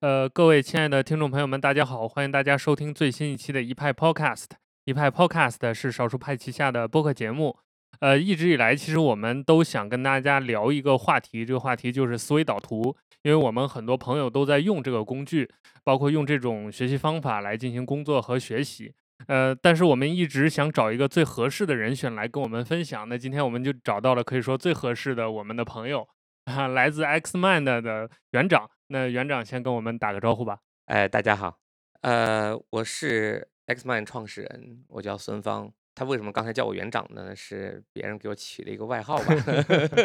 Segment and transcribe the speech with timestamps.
[0.00, 4.46] 呃，各位亲爱的听众朋友们，大家好，欢迎大家收听最新一期的一派 Podcast。
[4.86, 7.58] 一派 Podcast 是少数派旗下的播客节目。
[7.98, 15.46] 呃，一直以来，其实我们都想跟大家聊一个话题，这个话题就是思维导图，因为我们很多朋友都在用这个工具，
[15.84, 18.94] 包括用这种学习方法来进行工作和学习。
[19.26, 23.06] 呃，但是我们一直想找一个最合适的人选来跟我们分享。
[23.06, 26.08] 那今天我们就找到了可以说最合适的我们的朋友，
[26.46, 28.70] 啊， 来自 Xmind 的园长。
[28.92, 30.58] 那园长先跟我们打个招呼吧。
[30.86, 31.60] 哎，大家好，
[32.00, 35.72] 呃，我是 Xmind 创始人，我叫孙芳。
[35.94, 37.34] 他为什么刚才叫我园长呢？
[37.36, 39.26] 是别人给我起了一个外号吧。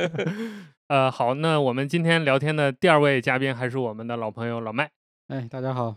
[0.89, 4.91] 呃，好，那我们今天聊天的第二位嘉宾还是我们的老朋友老麦。
[5.29, 5.95] 哎，大家好，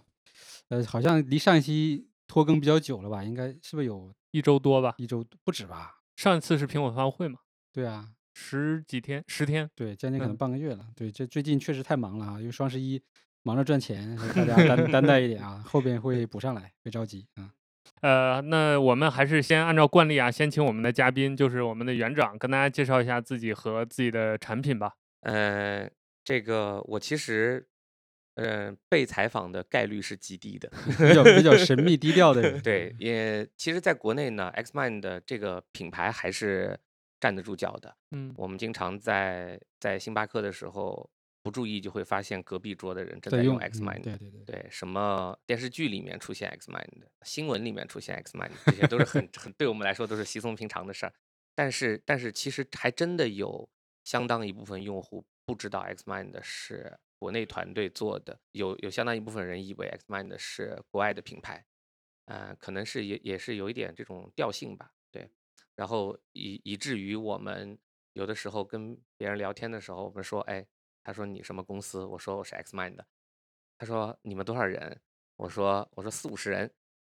[0.70, 3.23] 呃，好像离上一期拖更比较久了吧？
[3.23, 4.95] 应该是不是有一周多吧？
[4.96, 5.96] 一周不止吧？
[6.16, 7.40] 上一次是苹果发布会嘛？
[7.71, 8.09] 对啊，
[8.40, 10.86] 十几天，十天，对，将近可能半个月了。
[10.94, 13.02] 对，这最近确实太忙了啊，因为双十一
[13.42, 17.50] 忙着赚钱，大家 担担待一点啊，后边会补上来，别着急啊。
[18.00, 24.92] 呃，那我们还是先按照惯例啊，先请我们的嘉宾，就是我们的园长，跟大家介绍一下自己和自己的产品吧。
[25.22, 25.90] 呃，
[26.22, 27.66] 这个我其实，
[28.36, 32.62] 呃，被采访的概率是极低的， 比较比较神秘低调的人。
[32.62, 36.78] 对，也其实，在国内呢，Xmind 的这个品牌还是
[37.21, 37.97] 站得住脚的。
[38.11, 41.11] 嗯，我们经常在在星巴克的时候。
[41.41, 51.15] 不注意就会发现隔壁桌的人正在用 Xmind，对对对，对什么电视剧里面出现 Xmind，新闻里面出现 Xmind，这些都是很很对我们来说都是稀松平常的事儿。
[51.55, 53.66] 但是但是其实还真的有
[54.05, 61.65] 相当一部分用户不知道 Xmind 是国内团队做的，有有相当一部分人以为 Xmind 是国外的品牌，
[62.27, 64.97] 呃，可能是也也是有一点这种调性吧，对。
[65.78, 67.78] 然后以以至于我们
[68.12, 70.66] 有的时候跟别人聊天的时候，我们说，哎。
[71.05, 72.05] 他说你什么公司？
[72.05, 73.06] 我说我是 Xmind 的。
[73.78, 75.00] 他说你们多少人？
[75.37, 76.71] 我说我说四五十人。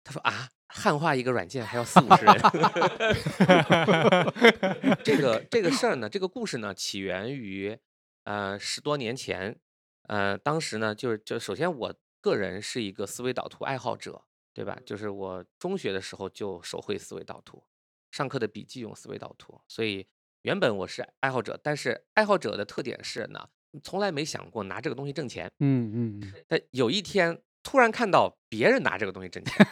[0.05, 2.39] 他说啊，汉化一个软件还要四五十人。
[5.03, 7.77] 这个这个事儿呢，这个故事呢，起源于
[8.23, 9.59] 呃十多年前。
[10.03, 14.23] 呃，当时呢，就是就首先我个人是一个思维导图爱好者，
[14.55, 14.79] 对吧？
[14.87, 17.65] 就是我中学的时候就手绘思维导图，
[18.11, 20.07] 上课的笔记用思维导图，所以
[20.43, 21.59] 原本我是爱好者。
[21.63, 23.49] 但是爱好者的特点是呢。
[23.85, 29.65] 从来没想过拿这个东西挣钱，嗯嗯，但有一天突然看到别人拿这个东西挣钱，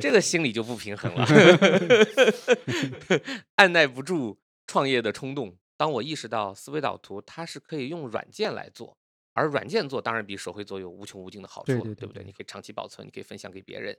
[0.00, 1.26] 这个心里就不平衡了，
[3.56, 5.58] 按耐不住创业的冲动。
[5.76, 8.96] 当我意识到思维导图它是可以用软件来做，
[9.34, 12.24] 而软件做当然比手绘做有无穷无尽的好处，对不对？
[12.24, 13.94] 你可以长期保存，你可以分享给别人，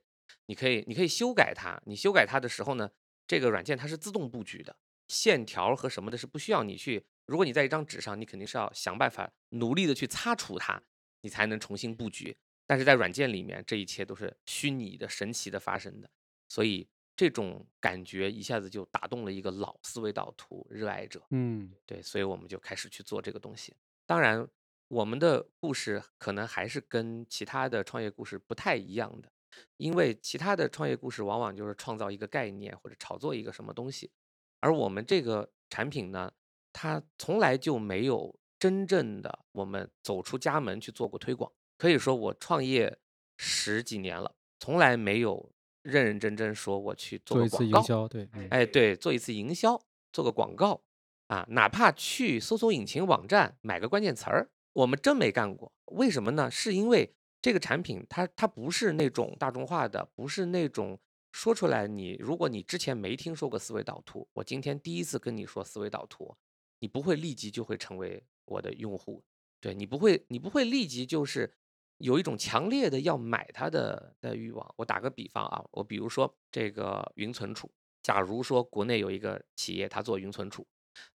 [0.48, 1.80] 你可以你可以修改它。
[1.86, 2.90] 你修改它的时候呢，
[3.30, 4.76] 这个软件它是自动布局的，
[5.08, 7.06] 线条和什么的是不需要你去。
[7.28, 10.82] 如果你在一张纸上，你肯定是要想办法努力的去擦除它，
[11.22, 12.36] 你才能重新布局。
[12.66, 16.10] 但是在软件里面，这一切都是虚拟的、神奇的发生的，
[16.48, 21.24] 所以这种感觉一下子就打动了一个老思维导图热爱者。
[21.30, 23.76] 嗯，对，所以我们就开始去做这个东西。
[24.08, 24.48] 当然，
[24.88, 29.32] 我们的故事可能还是跟其他的创业故事不太一样的，
[29.78, 34.12] 因为其他的创业故事往往就是创造一个概念或者炒作一个什么东西，
[34.60, 36.32] 而我们这个产品呢？
[36.72, 43.00] 它从来就没有真正的我们走出家门去做过推广，可以说我创业
[43.38, 49.82] 十几年了，从来没有认认真真说我去做一次营销，对，哎，对，做一次营销，
[50.14, 50.84] 做个广告
[51.28, 55.74] 啊，哪怕去搜索引擎网站买个关键词儿，我们真没干过。
[55.86, 56.52] 为什么呢？
[56.52, 61.00] 是因为这个产品它它不是那种大众化的，不是那种
[61.32, 66.36] 说出来你如果你之前没听说过思维导图，我今天第一次跟你说思维导图。
[66.82, 69.22] 你不会立即就会成为我的用户，
[69.60, 71.54] 对你不会，你不会立即就是
[71.98, 74.74] 有一种强烈的要买它的的欲望。
[74.78, 77.70] 我打个比方啊，我比如说这个云存储，
[78.02, 80.66] 假如说国内有一个企业，它做云存储，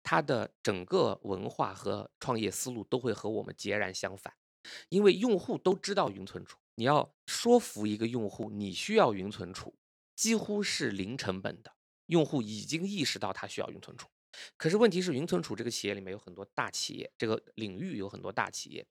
[0.03, 4.33] 它的整个文化和创业思路都会和我们截然相反，
[4.89, 9.74] 因为用户都知道云存储，你要说服一个用户你需要云存储，
[10.15, 11.71] 几乎是零成本的，
[12.07, 14.07] 用户已经意识到他需要云存储。
[14.57, 18.83] 可是问题是，云存储这个企业里面有很多大企业，这个领域有很多大企业，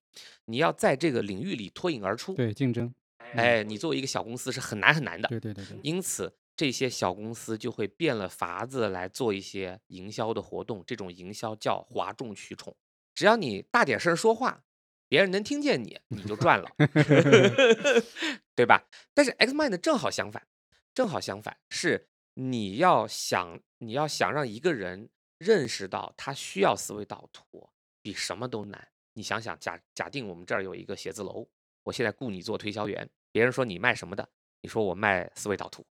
[0.45, 2.95] 你要在这个领域里脱颖而出，对竞争，
[3.35, 5.77] 哎，你作为一个小公司是很难很难的，对对对对。
[5.83, 12.77] 因此，这些小公司就会变了法子来做一些营销的活动，这种营销叫哗众取宠，
[13.13, 14.63] 只要你大点声说话，
[15.13, 16.71] 别人能听见你，你就赚了，
[18.57, 18.89] 对吧？
[19.13, 20.47] 但是 Xmind 正好相反，
[20.95, 25.11] 正好相反，是你要想你要想让一个人。
[25.39, 27.69] 认识到他需要思维导图，
[28.01, 28.89] 比什么都难。
[29.15, 31.49] 你想想，假假定我们这儿有一个写字楼，
[31.83, 34.29] 我现在雇你做推销员，别人说你卖什么的，
[34.61, 35.85] 你说我卖思维导图，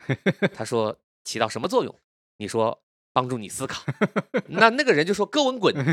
[0.54, 1.92] 他说起到什么作用？
[2.36, 2.80] 你说
[3.12, 3.84] 帮助你思考，
[4.48, 5.74] 那那个人就说哥文滚，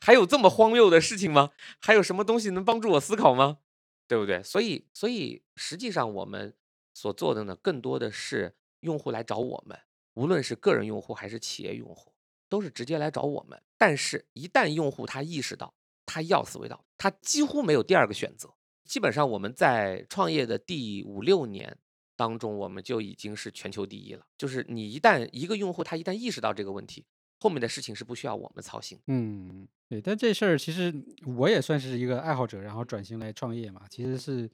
[0.00, 1.50] 还有这么荒谬的事情吗？
[1.80, 3.58] 还有什么东西能帮助我思考吗？
[4.06, 4.42] 对不对？
[4.42, 6.54] 所以，所以实际上我们
[6.94, 9.78] 所做的呢，更多的是用户来找我们，
[10.14, 12.12] 无论是个人用户还是企业用户，
[12.48, 13.60] 都是直接来找我们。
[13.76, 15.74] 但是，一旦用户他意识到
[16.04, 18.54] 他要思维导，他几乎没有第二个选择。
[18.84, 21.76] 基本上我们在创业的第五六年
[22.18, 24.26] 当中，我们就已经是全球第一了。
[24.36, 27.06] 就是你一旦一个用户他一旦意识到这个问题，
[27.38, 28.98] 后面的事情是不需要我们操心。
[29.06, 30.02] 嗯，对。
[30.02, 30.92] 但这事儿其实
[31.36, 34.50] 我也算是一个爱好者，然后转型来创业嘛，其实是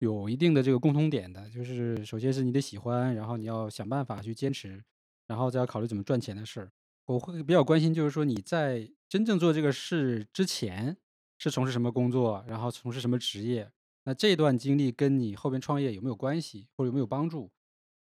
[0.00, 1.48] 有一定的这个共通点的。
[1.50, 4.82] 就是首先是你得喜欢，然后你要想办法去坚持，
[5.28, 6.72] 然后再要考虑怎么赚钱的事儿。
[7.06, 10.96] 我会比较关心，就是说你在真正做这个事之前。
[11.36, 13.70] 是从事什么工作，然后从事什么职业？
[14.04, 17.50] 那这段经历跟你后边创业有没有关系，或者有没有帮助？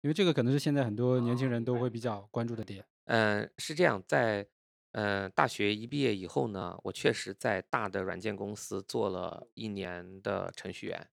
[0.00, 2.84] 因为这个可能是现在很多年轻人都会比较关注的点。
[3.04, 4.44] 嗯，是这样，在
[4.90, 11.08] 呃大学一毕业以后呢，我确实在大的软件公司做了一年的程序员。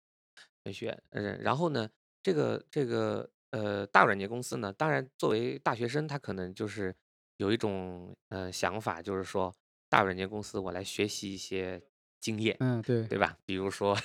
[0.63, 1.91] 程序员，嗯，然后呢，
[2.23, 6.95] 这个这个呃大软件公司呢，当然作为大学生，他可能就是
[7.39, 9.53] 有一种呃想法，就是说
[9.89, 11.83] 大软件公司我来学习一些。
[12.27, 13.37] 经验，嗯，对，对吧？
[13.47, 13.97] 比如说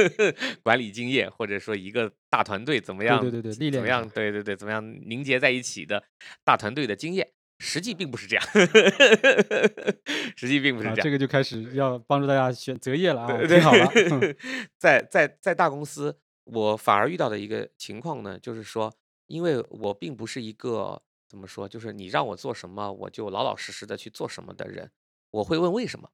[0.62, 6.04] 管理经验，或者说一个大团队怎么样，对对对，怎么样，对对对，怎么样凝结在一起的
[6.44, 8.44] 大团队的经验，实际并不是这样，
[10.36, 11.00] 实际并不是这样。
[11.02, 13.90] 这个就开始要帮助大家选择业了啊，听好了。
[14.76, 18.92] 在在在大公司，我反而遇到的一个情况呢，就是说，
[19.28, 24.90] 因为我并不是一个怎么说，就是你让我做什么，我就老老实实的去做什么的人，
[25.30, 26.10] 我会问为什么。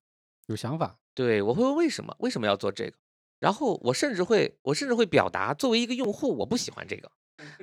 [0.49, 2.17] 有想法，对我会问为什么？
[2.21, 2.93] 为什么要做这个？
[3.39, 7.11] 然后我甚至会，我甚至会表达，作为一个用户，我不喜欢这个，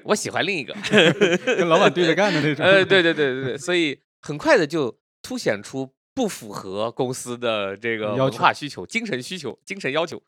[0.03, 0.73] 我喜欢另一个，
[1.57, 2.63] 跟老板对着干的那 种。
[2.65, 10.21] 呃，对对对对对，所以很快的就凸显出不符合公司的这个文化需求、精神需求、精神要求。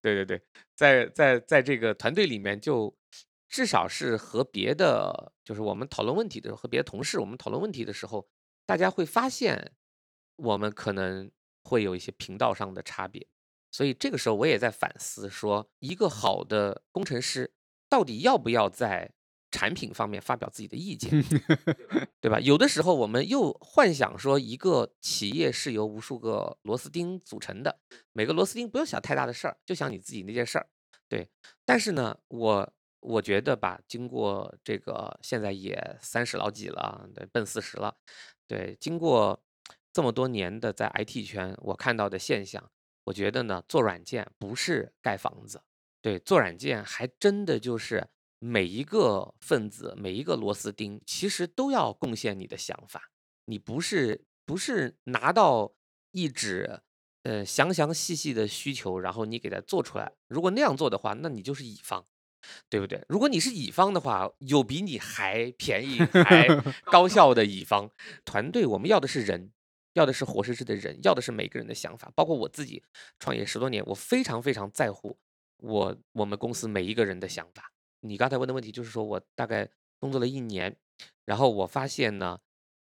[0.00, 0.40] 对对对，
[0.74, 2.96] 在在在这个团队里面，就
[3.48, 8.26] 至少是和别的，就是我们讨论问题的时候，和别的同事我们讨论问题的时候，
[8.64, 9.72] 大家会发现
[10.36, 11.30] 我们可能。
[11.64, 13.26] 会有一些频道上的差别，
[13.72, 17.52] 所以这个时候我也在反思，说一个好的工程师
[17.88, 19.10] 到底要不要在
[19.50, 21.10] 产品方面发表自己的意见，
[22.20, 22.38] 对吧？
[22.40, 27.80] 有的时候我们又幻想说，一个企业是由无数个螺丝钉组成的，
[28.12, 30.66] 每个螺丝钉不用想太大的事儿，就想你自己那件事儿，
[31.08, 31.28] 对。
[31.64, 37.96] 但是呢，我我觉得吧，经过这个现在也三十老几了，对，奔四十了，
[38.46, 39.43] 对，经过。
[39.94, 42.68] 这么多年的在 IT 圈，我看到的现象，
[43.04, 45.62] 我觉得呢，做软件不是盖房子，
[46.02, 48.08] 对，做软件还真的就是
[48.40, 53.12] 每一个分子、每一个螺丝钉，其实都要贡献你的想法。
[53.44, 55.72] 你不是不是拿到
[56.10, 56.80] 一纸
[57.22, 60.10] 呃详详细细的需求，然后你给它做出来。
[60.26, 62.04] 如果那样做的话，那你就是乙方，
[62.68, 63.04] 对不对？
[63.08, 66.48] 如果你是乙方的话，有比你还便宜、还
[66.90, 67.92] 高效的乙方
[68.24, 68.66] 团队。
[68.66, 69.52] 我们要的是人。
[69.94, 72.82] 要的是活生生的人，要的是每个人的想法，包括我自己
[73.18, 75.16] 创业十多年，我非常非常在乎
[75.58, 77.72] 我我们公司每一个人的想法。
[78.00, 80.76] 你刚才问的问题就是说我大概工作了一年，
[81.24, 82.38] 然后我发现呢，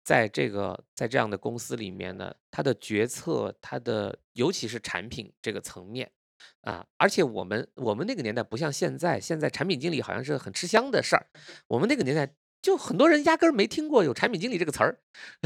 [0.04, 6.12] 在这个在这样的公司里面呢，他的决策，他的尤其是产品这个层面
[6.62, 11.28] 啊，而且我们我们那个年代不像现在，现在产品经理好像是很吃香的事儿，
[11.68, 15.00] 我们那个年代就很多人压根儿没听过有产品经理这个词儿，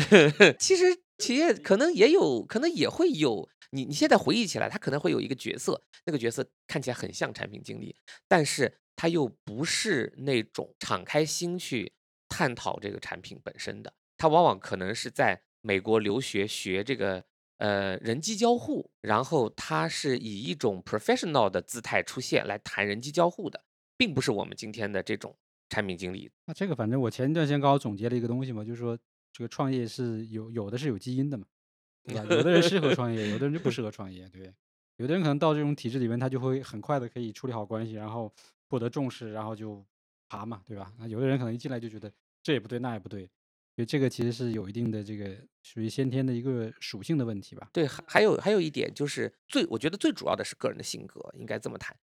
[0.60, 1.02] 其实。
[1.20, 7.96] 企业可能也有可能也会有你，你现在回忆起来，他可能会有一个角色，那个角色看起来很像产品经理，
[8.27, 11.93] 但是他又不是那种敞开心去
[12.27, 17.24] 探讨这个产品本身的，他往往可能是在美国留学学这个
[17.58, 23.63] 呃人机交互，然后他是以一种 professional 的姿态出现来谈人机交互的，
[23.96, 25.36] 并不是我们今天的这种
[25.70, 26.29] 产品经理。
[26.46, 28.98] 那这个反正我前一段时间刚好总结了一个东西嘛，就是说。
[29.34, 31.46] 这个创业是有有的是有基因的嘛，
[32.06, 32.24] 对吧？
[32.30, 34.54] 有的人适合创业，有的人就不适合创业，对。
[34.98, 38.32] 有的人可能到这种体制里面，他就会很快的可以处理好关系，然后
[38.70, 39.84] 获得重视，然后就
[40.30, 40.94] 爬嘛，对吧？
[41.00, 42.13] 那有的人可能一进来就觉得
[42.44, 43.25] 这也不对，那也不对，
[43.75, 47.68] 所以这个其实是有一定的这个属于先天的一个属性的问题吧。
[47.74, 51.98] 对，还还有还有一点就是最我觉得最主要的是个人的性格，应该这么谈。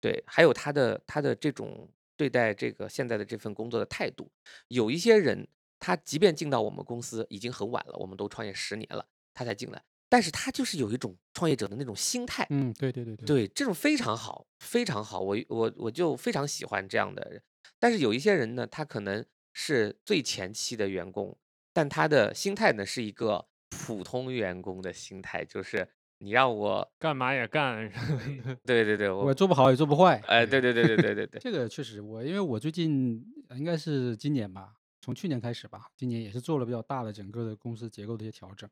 [0.00, 4.30] 对，还有他的他的这种对待这个现在的这份工作的态度，
[4.68, 5.48] 有一些人。
[5.86, 12.44] 他即便进到我们公司已经很晚了，我们都创业十年了，他才进来，但是他就是有一种创业者的那种心态。
[12.50, 17.40] 嗯，对对对对，对，这种非常好，非常好，我我我就非常喜欢这样的人。
[17.78, 21.38] 但是有一些人呢，他可能是最前期的员工，
[21.72, 25.88] 但他的心态呢是一个普通员工的心态，就是
[26.18, 27.88] 你让我干嘛也干，
[28.66, 30.20] 对对对，我我做不好也做不坏。
[30.26, 34.72] 哎，对 对对对对对对，这个确实，我因为我最近呃应该是今年吧，
[35.06, 38.68] 从去年开始吧，今年也是做了比较大的整个的公司结构的一些调整，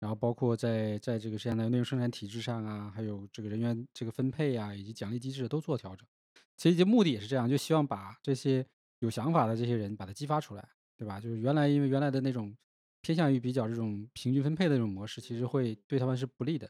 [0.00, 6.04] 然后包括在在这个相当于内容生产体制上啊，还有这个人员这个分配啊，以及奖励机制都做调整。
[6.56, 8.66] 其实目的也是这样，就希望把这些
[8.98, 11.20] 有想法的这些人把它激发出来，对吧？
[11.20, 12.52] 就是原来因为原来的那种
[13.00, 16.68] 偏向于比较这种平均分配的这种模式，其实会对他们是不利的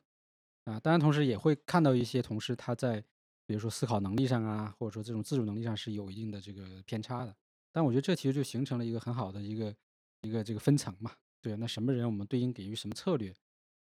[0.64, 0.78] 啊。
[0.78, 3.02] 当然，同时也会看到一些同事他在
[3.46, 7.34] 比如说思考能力上啊，或者说这种自主能力上是有一定的这个偏差的。
[7.72, 9.74] 但我觉得这其实就形成了一个很好的一个
[10.22, 11.12] 一个这个分层嘛。
[11.40, 13.34] 对，那什么人我们对应给予什么策略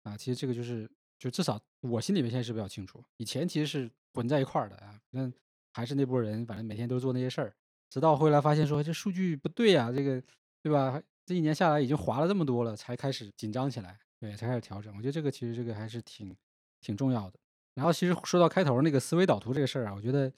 [0.02, 0.16] 啊？
[0.16, 5.30] 其实这个就是就至少我心里面现在是比较清楚，以前其实是混在一块儿的啊，那
[5.73, 7.54] 还是那波人，反正每天都做那些事儿，
[7.90, 10.23] 直到后来发现说这数据不对呀、这个
[10.62, 11.02] 对吧？
[11.26, 14.97] 这一年下来已经滑了这么多了，才开始紧张起来，对，才开始调整。
[14.97, 16.35] 我觉得这个其实这个还是挺
[16.80, 17.38] 挺重要的。
[17.78, 20.32] 然后其实说到开头那个思维导图这个事儿啊，我觉得，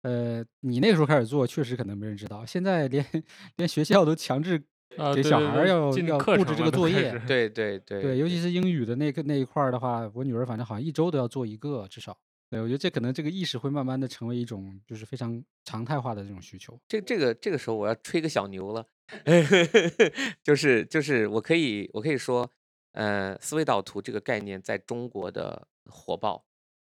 [0.00, 3.04] 呃，你那个时候开始做，确实可能没人知道，现在连
[3.56, 4.62] 连学校都强制
[4.96, 12.16] 啊，给小孩儿要进要布置这个作业对对对对，尤其是英语的那个那一块儿的话，我女儿反正好像一周都要做一个，至少。
[12.48, 16.80] 对，我觉得这可能这个意识会慢慢的成为一种就是非常常态化的这种需求。
[16.86, 18.86] 这这个这个时候我要吹个小牛了，
[20.44, 22.48] 就是就是我可以我可以说，
[22.92, 26.45] 呃，思维导图这个概念在中国的火爆，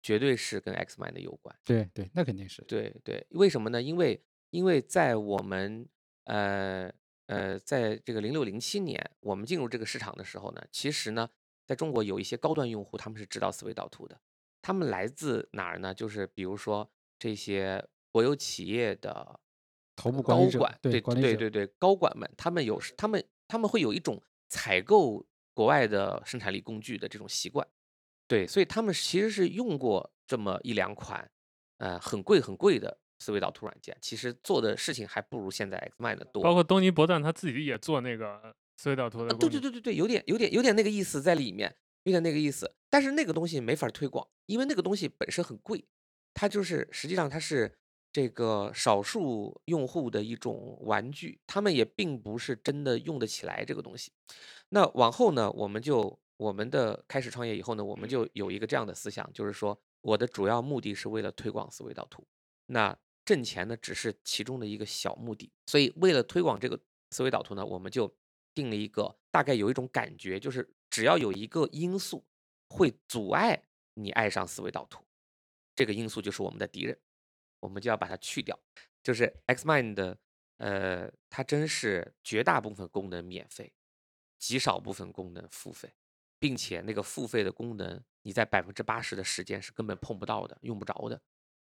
[0.07, 1.53] 绝对是跟 Xmind 有关。
[1.65, 2.63] 对对，那肯定是。
[2.63, 3.83] 对对，为什么呢？
[3.83, 5.85] 因为因为在我们
[6.27, 6.89] 呃
[7.27, 11.29] 呃，在这个零六零七年我们进入这个市场的时候呢，其实呢，
[11.67, 14.21] 在中国有一些高端用户，他们是知道思维导图的，
[14.63, 15.93] 他们来自哪儿呢？
[15.93, 19.41] 就是比如说这些国有企业的
[19.97, 27.67] 头部高管对对对对，高管们，他们有他们他们会有一种采购国外的生产力工具的这种习惯，
[28.29, 31.31] 对，所以他们其实是用过这么一两款，
[31.79, 36.43] 呃，很贵很贵的思维导图软件，其实做的事情还不如现在 Xmind 多。
[36.43, 42.75] 包括东尼伯赞他自己也做那个思维导图的啊，工具，对对对对对，有点有点有点那个意思在里面，有点那个意思。
[42.91, 45.85] 但是那个东西没法推广，因为那个东西本身很贵，
[46.35, 47.73] 它就是实际上它是
[48.13, 54.13] 这个少数用户的一种玩具，他们也并不是真的用得起来这个东西。
[54.71, 62.27] 那往后呢，我们就我们的开始创业以后呢，我们就有一个这样的思想，就是说我的主要目的是为了推广思维导图，
[62.67, 65.51] 那挣钱呢只是其中的一个小目的。
[65.67, 66.79] 所以为了推广这个
[67.11, 68.15] 思维导图呢，我们就
[68.55, 72.25] 定了一个大概有一种感觉，就是只要有一个因素
[72.69, 73.65] 会阻碍
[73.95, 75.05] 你爱上思维导图，
[75.75, 76.99] 这个因素就是我们的敌人，
[77.61, 78.59] 我们就要把它去掉。
[79.03, 80.19] 就是 Xmind 的，
[80.59, 83.73] 呃，它真是绝大部分功能免费，
[84.39, 85.95] 极少部分功能付费，
[86.39, 91.21] 并且那个付费的功能，你在百分之八十的时间是根本碰不到的，用不着的。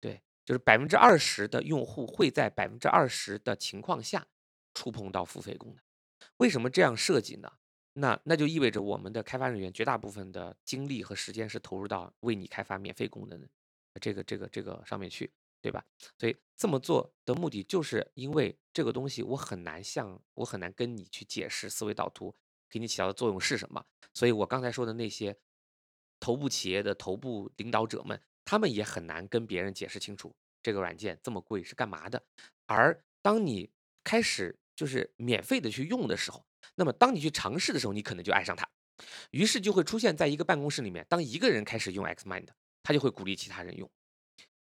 [0.00, 4.26] 对，就是百分之二十的用户会在百分之二十的情况下
[4.74, 5.82] 触碰到付费功能。
[6.38, 7.52] 为什么这样设计呢？
[7.94, 13.46] 那那就意味着我们的开发人员绝大部分的精力和时间是投入到为你开发免费功能的
[14.00, 15.84] 这个这个这个上面去，对吧？
[16.18, 22.34] 所以这么做的目的，就是因为这个东西我很难向我很难跟你去解释思维导图
[22.72, 23.84] 给你起到的作用是什么。
[24.14, 25.36] 所以我刚才说的那些
[26.18, 32.22] 头部企业的头部领导者们，他们也很难跟别人解释清楚这个软件这么贵是干嘛的。
[32.66, 33.70] 而当你
[34.02, 38.66] 开始就是免费的去用的时候，那么当你去尝试的时候，你可能就爱上它。
[39.30, 42.48] 于是就会出现在一个办公室里面，当一个人开始用 Xmind，
[42.82, 43.90] 他就会鼓励其他人用，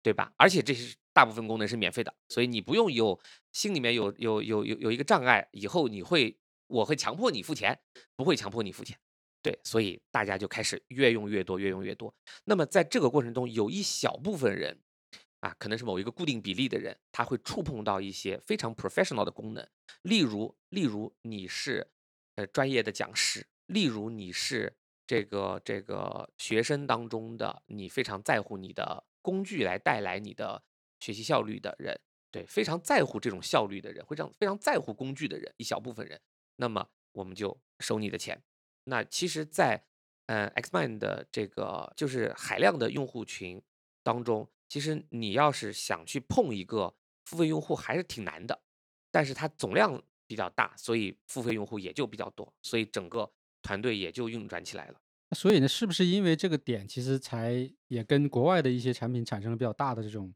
[0.03, 0.33] 对吧？
[0.37, 3.19] 而且这是大部分功能是免费的，所以你不用有
[3.53, 6.39] 心里面有有有有有一个障碍，以后你会
[6.73, 7.79] 我会强迫你付钱，
[8.17, 8.99] 不会强迫你付钱。
[9.43, 12.15] 对，所以大家就开始越用越多，越用越多。
[12.45, 14.81] 那么在这个过程中，有一小部分人
[15.41, 19.69] 啊，可能是某一个固定比例的人，他会触碰到一些非常 professional 的功能，
[20.03, 21.91] 例如，例如你是
[22.37, 24.77] 呃专业的讲师，例如你是
[25.07, 30.63] 这个这个学生当中的你非常在乎你的工具来带来你的
[31.01, 32.01] 学习效率的人，
[32.31, 36.21] 对，非常在乎这种效率的人，会非常非常在乎工具的人，一小部分人，
[36.63, 38.41] 那么我们就收你的钱。
[38.85, 39.85] 那其实在，
[40.27, 43.61] 呃 Xmind 的这个就是海量的用户群
[44.05, 48.63] 当中，其实你要是想去碰一个付费用户还是挺难的，
[49.11, 53.29] 但是它总量比较大，所以付费用户也就比较多，所以整个
[53.61, 55.01] 团队也就运转起来了。
[55.35, 60.33] 所以呢，是不是因为这个点，其实才也跟国外的一些产品产生了比较大的这种，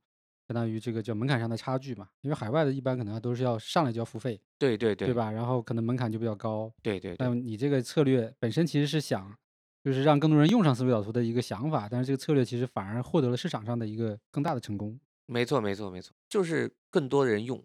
[0.49, 2.09] 相当于这个叫门槛上的差距嘛？
[2.21, 5.15] 因为海外的一般可能都是要上来就要付费，对对对，对？
[5.15, 5.31] 吧？
[5.31, 6.73] 然后可能门槛就比较高。
[6.83, 9.37] 对对对，那你这个策略本身其实是想，
[9.83, 14.99] 就是让更多人用上思维导图的一个想法，但是这个策略其实反而获得了市场上的一个更大的成功。
[15.27, 17.65] 没错没错没错，就是更多人用，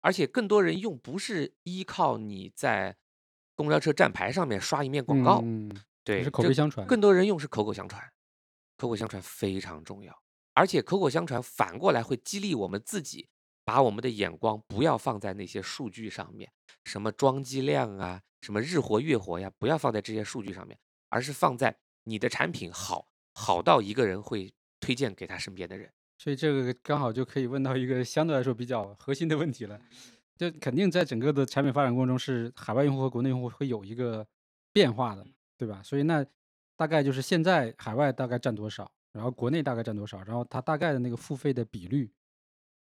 [0.00, 2.96] 而且更多人用不是依靠你在
[3.54, 5.70] 公交车站牌上面刷一面广告，嗯，
[6.02, 6.84] 对，是口就碑相传。
[6.86, 8.02] 更多人用是口口相传，
[8.76, 10.12] 口口相传非常重要，
[10.56, 13.28] 而且口口相传反过来会激励我们自己，
[13.62, 16.50] 把我们的眼光不要放在那些数据上面，
[16.84, 20.78] 什么装机量啊，什么日活月活呀，不要放在这些数据上面，
[21.10, 25.92] 而是放在你的产品好，好到一个人会推荐给他身边的人。
[26.16, 29.78] 所以这个刚好就可以问到一个相对来说比较核心的问题了，
[30.38, 34.26] 就肯定在整个的产品发展过程中，是海外用户和国内用户会有一个
[34.72, 35.26] 变化的，
[35.58, 35.82] 对吧？
[35.82, 36.24] 所以那
[36.76, 42.12] 大概就是现在海外大概占多少，然后国内大概占多少，然后它大概的那个付费的比率，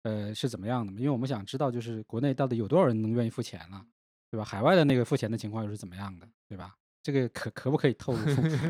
[0.03, 0.99] 呃，是怎么样的嘛？
[0.99, 3.85] 因为我们想知道，就是国内到底有多少人能愿意付钱了，
[4.29, 4.43] 对吧？
[4.43, 6.75] 海外的那个付钱的情况又是怎么样的，对吧？
[7.01, 8.19] 这个可可不可以透露？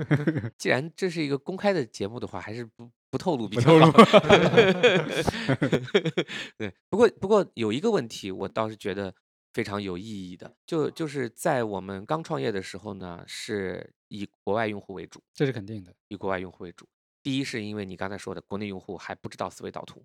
[0.59, 4.19] 既然这是一个公开的节目的话，还是不不透露比不透露较好。
[6.59, 9.11] 对，不过不过有一个问题，我倒是觉得
[9.53, 15.91] 非常有意义的，就就是在我们刚创业的时候呢，是以国外用户为主，这是肯定的。
[16.09, 16.85] 以国外用户为主。
[17.25, 19.99] 第一是因为你刚才说的，国内用户还不知道思维导图；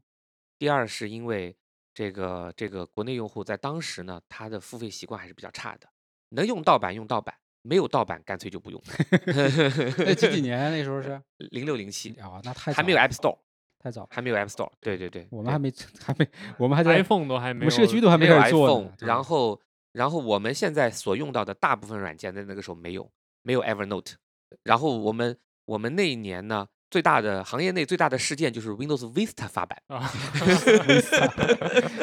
[0.58, 1.54] 第二是因为
[1.92, 5.86] 这个这个国内用户在当时呢，他的付费习惯还是比较差的，
[6.30, 8.82] 能用盗版用盗版，没有盗版干脆就不用。
[9.98, 11.20] 那几几年那时 候是？
[11.50, 13.36] 零六零七啊，那太还没有 App Store，
[13.78, 14.72] 太早了，还没有 App Store。
[14.80, 15.70] 对对对，我们还没
[16.02, 19.60] 还没，我们还在 iPhone 都还没有，我们社区都还没有 iPhone，然后
[19.92, 24.14] 然后我们现在所用到的大部分软件在那个时候没有，没有 Evernote。
[24.62, 30.08] 然后我们我们那一年呢，最大的行业内最大的事件就是 Windows Vista 发版，啊，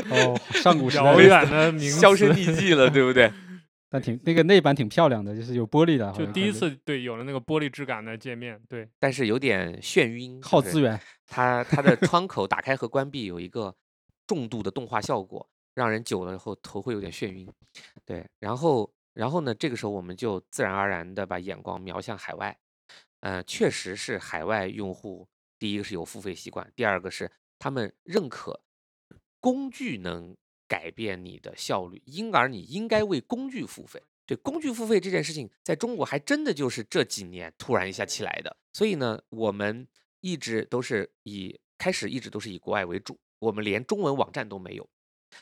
[0.09, 3.31] 哦，上古时代遥远的名销声匿迹了，对不对？
[3.89, 10.99] 但挺那个内版挺漂亮的，就是有玻璃的，就第一次对有了那个玻璃质感的界面，对，但是有点眩晕，耗资源。
[11.25, 13.73] 它它的窗口打开和关闭有一个
[14.25, 17.47] 重度的动画效果，让人久了以后头会有点眩晕。
[18.05, 22.55] 对，然后然后呢，这个时候我们就自然而然的把眼光瞄向海外。
[23.27, 25.27] 呃，确实是海外用户，
[25.59, 28.61] 第一个是有付费习惯，第二个是他们认可
[29.41, 34.01] 工具能改变你的效率，因而你应该为工具付费。
[34.25, 38.55] 对工具付费这件事情，在中国还真的就是这几年突然一下起来的。
[38.71, 39.85] 所以呢，我们
[40.21, 44.89] 一直都是以开始一直都是以国外为主，我们连中文网站都没有，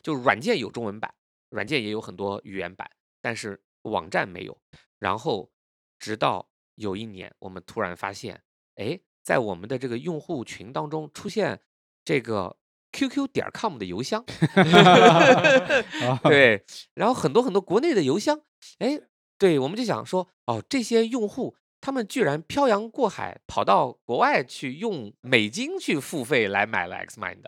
[0.01, 1.13] 就软件有中文版，
[1.49, 2.89] 软件也有很多语言版，
[3.21, 4.59] 但是网站没有。
[4.97, 5.51] 然后
[5.99, 8.41] 直到有一年，我们突然发现，
[8.75, 11.61] 哎，在我们的这个用户群当中出现
[12.03, 12.57] 这个
[12.91, 14.23] QQ 点 com 的邮箱，
[14.55, 18.41] 啊 对，然后很多很多国内的邮箱，
[18.79, 18.99] 哎，
[19.37, 27.43] 对，我们就想说，哦，这些用户他们居然漂洋过海跑到国外去用美金去付费来买了 Xmind，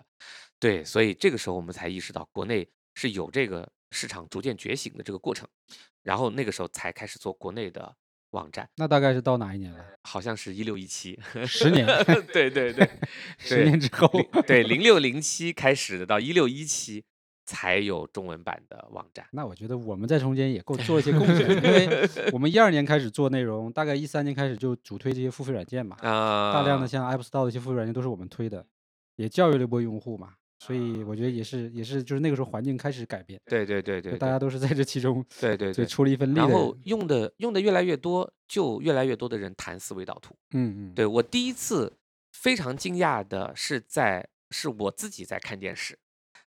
[0.59, 5.47] 对，所以这个时候我们才意识到国内是有这个市场逐渐觉醒的这个过程，
[6.03, 7.95] 然后那个时候才开始做国内的
[8.31, 9.83] 网站，那大概是到哪一年了？
[10.03, 11.85] 好像是一六一七，十年，
[12.33, 12.89] 对对对，
[13.39, 14.09] 十年之后，
[14.45, 17.03] 对零六零七开始的，到一六一七
[17.45, 19.25] 才有中文版的网站。
[19.31, 28.65] 那我觉得我们在中间也够做一些贡 献，因为我们一二年开始做内容，大概一三年开始就主推这些付费软件嘛，啊，大量的像 App Store 的一些付费软件都是我们推的，
[29.15, 36.33] 也教育了一波用户嘛，所以我觉得也是也是就是那个时候环境开始改变，对对对对，就大家都是在这其中对对对，出了一份。
[36.33, 40.35] 力然后，用的用的越来越多，就越来越多的人谈思维导图。
[40.51, 41.93] 嗯嗯，对我第一次
[42.31, 45.97] 非常惊讶的是在是我自己在看电视，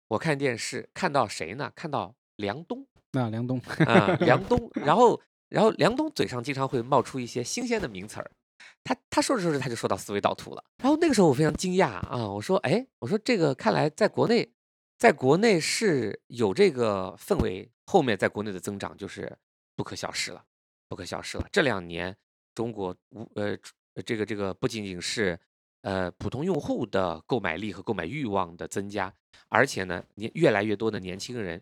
[0.07, 1.71] 我看电视看到谁呢？
[1.75, 4.43] 看到梁冬那梁冬，啊、梁。
[4.45, 8.31] 冬，然后然后梁冬嘴上经常会冒出一些新鲜的名词儿，
[8.83, 14.51] 他他说着说着他就说到思维导图了，然后那个时候我非常惊讶啊，我说哎，我说这个看来在国内，
[14.97, 19.37] 在国内是有这个氛围，后面在国内的增长就是
[19.75, 20.43] 不可小视了，
[20.87, 21.47] 不可小视了。
[21.51, 22.15] 这两年
[22.55, 23.57] 中国无呃
[24.05, 25.39] 这个这个不仅仅是
[25.81, 29.13] 呃普通用户的购买力和购买欲望的增加，
[29.47, 31.61] 而且呢年越来越多的年轻人。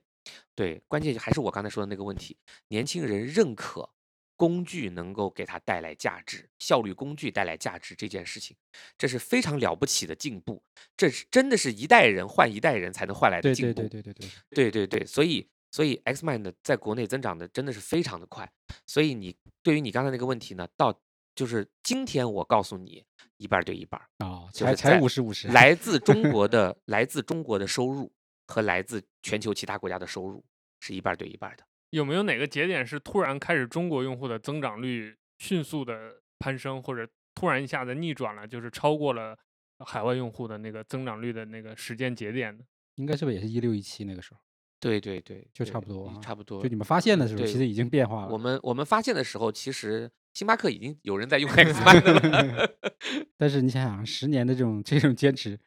[0.56, 2.36] 对，关键还是我刚才说的那个问题，
[2.68, 3.90] 年轻人认可
[4.38, 8.56] 工具能够给它带来价值，效率工具带来价值这件事情，
[8.98, 10.64] 这是非常了不起的进步，
[10.96, 13.82] 这是真的是一代人换一代人才能换来的进步。
[13.82, 18.50] 对对对对对，对对对，所以所以 Xmind 在国内增长的真的是非常的快，
[18.86, 20.98] 所以你对于你刚才那个问题呢，到
[21.36, 23.04] 就是今天我告诉你
[23.38, 28.12] 一半儿对一半啊，哦，才就是才五十五十，来自中国 的来自中国的收入
[28.46, 30.46] 和来自全球其他国家的收入
[30.80, 31.64] 是一半儿对一半儿的。
[31.92, 39.38] 有没有哪个节点是突然开始中国用户的增长率迅速的攀升，或者突然一下子逆转了，就是超过了
[39.86, 42.64] 海外用户的那个增长率的那个时间节点呢？
[42.96, 44.40] 应该是不是也是一六一七那个时候？
[44.80, 46.70] 对对对，就差不多啊差不多就。
[46.70, 48.30] 你们发现的时候，对其实已经变化了。
[48.30, 52.70] 我们我们发现的时候，其实星巴克已经有人在用 X Mind 了。
[53.38, 55.60] 但是你想想，十年的这种这种坚持，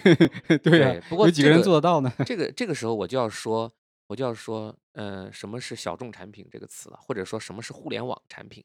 [0.62, 2.12] 对啊，不过有几个人做得到呢？
[2.26, 3.72] 这个这个时候我就要说，
[4.12, 8.62] 我就要说，呃，什么是小众产品这个词了，或者说什么是互联网产品？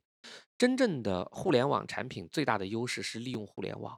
[0.57, 3.97] 真正的互联网产品最大的优势是利用互联网。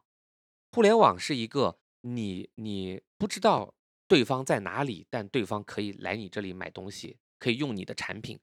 [0.71, 3.73] 互联网是一个你你不知道
[4.07, 8.39] 对方在哪里，但对方可以来你这里买东西，可以用你的产品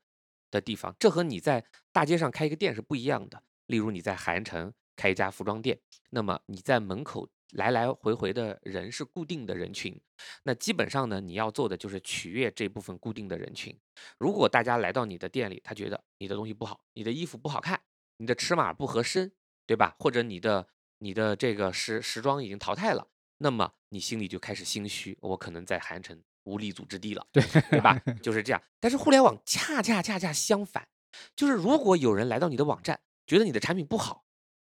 [0.51, 0.93] 的地方。
[0.99, 3.41] 这和你在大街上开一个店是不一样的。
[3.67, 5.79] 例如你在韩城开一家服装店，
[6.11, 9.99] 那么你在门口来来回回的人是固定的人群，
[10.43, 13.77] 那基本上呢，你要做的就是取悦这部分固定的人群。
[14.19, 17.81] 如果大家来到你的店里，他觉得你的东西不好，你的衣服不好看，
[18.19, 19.33] 你的尺码不合身，
[19.67, 19.95] 对吧？
[19.99, 20.67] 或者你的
[20.99, 23.07] 你的这个时时装已经淘汰了，
[23.39, 27.97] 那么你心里就开始心虚，我可能在韩城无立足之地了，对对吧？
[28.21, 28.63] 就是这样。
[28.81, 30.89] 但是互联网恰恰恰恰相反，
[31.37, 34.26] 就是如果有人来到你的网站，觉得你的产品不好，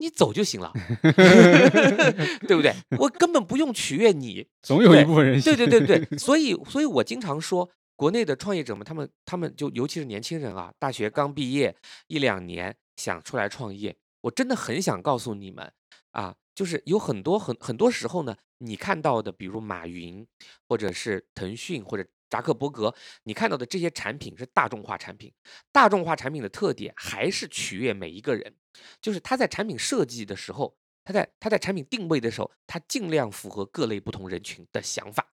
[0.04, 0.70] 你走就行了，
[2.46, 2.76] 对不对？
[3.00, 11.74] 我根本不用取悦你，总有一部分人对对对对， 所以所以我经常说，国内的创业者们，他们他们就尤其是年轻人啊，大学刚毕业
[12.08, 15.72] 一两年想出来创业，我真的很想告诉你们
[16.12, 20.28] 啊，就是有很多很很多时候呢，你看到的，比如马云
[20.68, 25.32] 或者是腾讯或者扎克伯格，你看到的这些产品是大众化产品，
[25.72, 28.54] 大众化产品的特点还是取悦每一个人，
[29.02, 30.76] 就是他在产品设计的时候。
[31.06, 35.34] 他在他在产品定位的时候，他尽量符合各类不同人群的想法，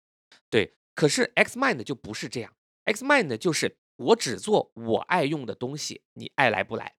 [0.50, 0.74] 对。
[0.96, 2.52] 可是 X Mind 就不是这样
[2.86, 6.96] ，X Mind 就是我只做我爱用的东西，你爱来不来？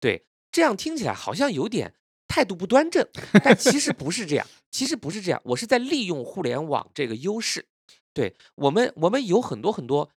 [0.00, 1.94] 对，这样听起来好像有点
[2.26, 3.08] 态度不端正，
[3.44, 7.68] 但其实不是这样，其实不是这样，我是在利用互联网这个优势。
[8.12, 10.10] 对我们，我们有很多很多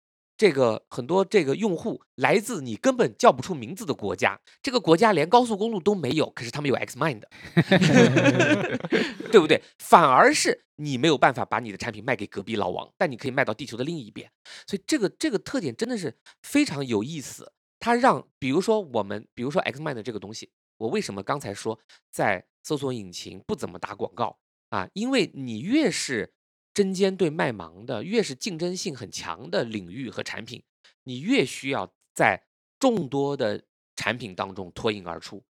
[0.40, 7.20] 这个很多这个用户来自你根本叫不出名字的国家，这个国家连高速公路都没有，可是他们有 X Mind，
[9.30, 9.62] 对不对？
[9.78, 14.32] 反而是你没有办法把你的产品卖给隔壁老王，但你可以卖到地球的另一边。
[14.66, 17.52] 所以这个这个特点真的是非常有意思。
[17.78, 21.78] 它让比如说我们，比如说 X Mind 这个东西，我为什么刚才说
[22.10, 24.38] 在搜索引擎不怎么打广告
[24.70, 24.88] 啊？
[24.94, 26.32] 因为你越是
[26.72, 30.62] 针尖对麦芒的，越是竞争性很强的领域和产品，
[31.04, 32.42] 你越需要在
[32.78, 33.62] 众多的
[33.96, 35.42] 产品当中脱颖而出。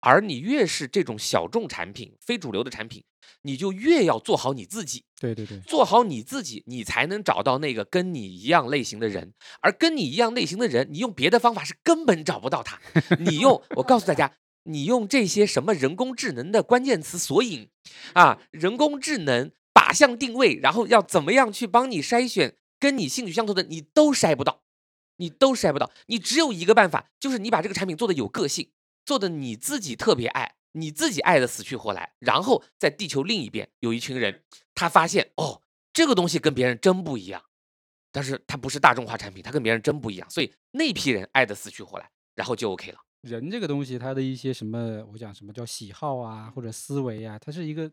[0.00, 3.02] 而你越是这种小众产品、非主流的产品，
[3.42, 5.04] 你就越要做好你自己。
[5.18, 9.32] 对对对，做好你自己，你才能找到那个跟你一样类型的人。
[9.62, 12.78] 而跟你一样类型的人，你用别的方法是根本找不到他。
[13.18, 17.68] 你用，我告诉大家，你用这些什么人工智能的关键词索引
[18.12, 24.62] 啊，人工智能靶向定位，然后要怎么样去帮你筛选跟你兴趣相投的，你都筛不到，
[25.18, 25.90] 你都筛不到。
[26.06, 28.70] 你只有一个办法，就是你把这个产品做的有个性，
[29.04, 30.54] 做的你自己特别爱。
[30.78, 34.42] 你自己爱的死去活来，然后在地球另一边有一群人，
[34.74, 37.42] 他发现哦，这个东西跟别人真不一样，
[38.12, 42.98] 但是它不是大众化产品，它跟别人真不一样，所以那批人爱的死去活来，然后就 OK 了。
[43.22, 47.90] 人这个东西，它的一些什么，我讲什么叫喜好啊，或者思维啊，它是一个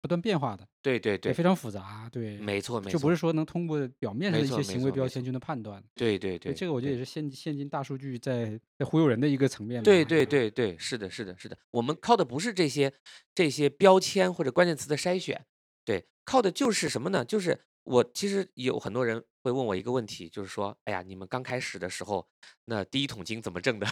[0.00, 5.82] 不断变化的，对对对，也非常复杂，对，没错没错，就不是说能通过表面上的一些行为标签就能判断。
[5.94, 9.82] 对对对，这个我觉得也是现现今大数据在在忽悠人的一个层面。
[9.82, 12.92] 对对对对，是的，是的，是的，我们靠的不是这些
[13.34, 15.44] 这些标签或者关键词的筛选，
[15.84, 17.24] 对，靠的就是什么呢？
[17.24, 22.28] 就是我其实有很多人会问我一个问题，就是说，哎呀，你们刚开始的时候，
[22.66, 23.86] 那第一桶金怎么挣的？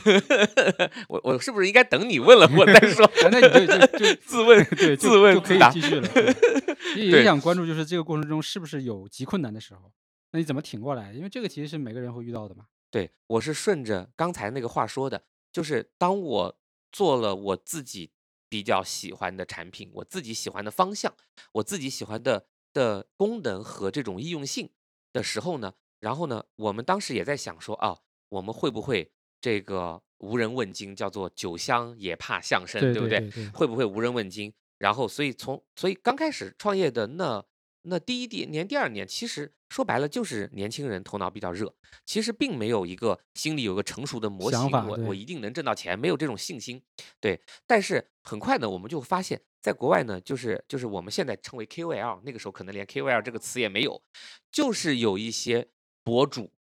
[1.09, 3.07] 我我是不是应该等你问了我再说？
[3.07, 6.07] 啊那你就就就自问对，自问就可以继续了。
[6.09, 6.27] 对
[7.03, 9.91] 也对也想关注，就是这个过程中是不是有极困难的时候？
[10.33, 11.13] 那你怎么挺过来？
[11.15, 12.67] 因为这个其实是每个人会遇到的嘛。
[12.91, 16.59] 对，我是顺着刚才那个话说的，就是当我
[16.93, 18.11] 做了我自己
[18.49, 21.15] 比较喜欢的产品，我自己喜欢的方向，
[21.53, 24.71] 我自己喜欢的的功能和这种易用性
[25.17, 27.97] 的时候呢，然后呢，我们当时也在想说啊，
[28.29, 34.53] 我们会不会这个无人问津，叫做酒香也怕巷深，对不对会不会无人问津？
[34.79, 37.43] 然后，所以从所以刚开始创业的那
[37.89, 41.75] 那第一第年第二年，其实说白了就是年轻人头脑比较热，
[42.05, 46.83] 其实并没有一个心里有个成熟的模型，我我一定能挣到钱，没有这种信心。
[47.21, 54.01] 对，但是很快呢，我们就发现，在国外呢，就是就是我们现在称为 KOL，那个时候可能连 KOL 这个词也没有，
[54.53, 55.67] 就是有一些
[56.05, 56.53] 博主，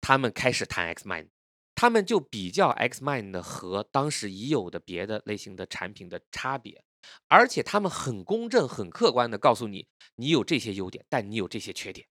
[0.00, 1.28] 他们开始谈 Xmind，
[1.76, 6.82] 他们就比较 Xmind 和当时已有的别的类型的产品的差别，
[7.28, 12.08] 而且他们很公正、很客观的告诉你，你有这些优点，但你有这些缺点。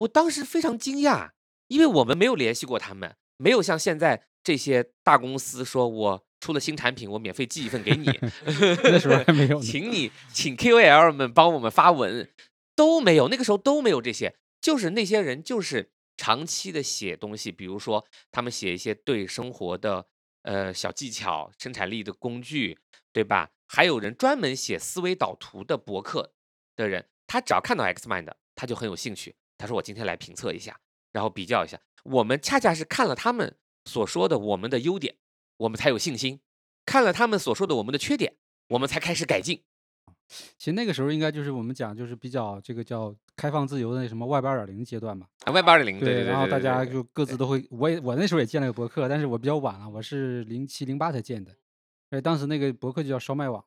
[0.00, 1.30] 我当时非常惊讶，
[1.68, 8.06] 因为我们没有联系过他们，没有像现在这些大公司说我出了新产品，我免费寄一份给你，
[8.84, 9.60] 那时候还没有。
[9.60, 12.28] 请你请 KOL 们帮我们发文，
[12.74, 20.06] 都没有，那个时候都没有这些，就是那些人就是长期的写东西，比如说他们写一些对生活的
[20.42, 22.78] 呃小技巧、生产力的工具，
[23.12, 23.50] 对吧？
[23.66, 26.32] 还有人专门写思维导图的博客
[26.76, 29.34] 的人，他只要看到 Xmind，他就很有兴趣。
[29.58, 30.78] 他说我今天来评测一下，
[31.12, 31.80] 然后比较一下。
[32.04, 35.16] 我们恰恰是看了他们所说的我们的优点，
[35.58, 36.38] 我们才有信心；
[36.84, 38.34] 看了他们所说的我们的缺点，
[38.68, 39.62] 我们才开始改进。
[40.58, 45.28] 其实那个时候应该就是我们讲就是比较这个叫开放自由的那什么 Web 二点零阶段嘛。
[45.44, 51.52] 啊，Web 二点零，对然后大家就各自都会，我也我那时候也建了个博客，但是我比较晚了，我是零七零八才建的，
[52.10, 53.64] 而且当时那个博客就叫烧麦网，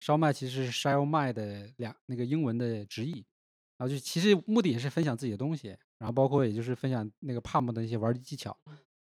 [0.00, 3.24] 烧麦其实是 shell 麦的两那个英文的直译，
[3.76, 8.56] 然后就其实目的也是分享自己的东西，然后包括也就是分享那个 Palm 的一些玩儿技巧，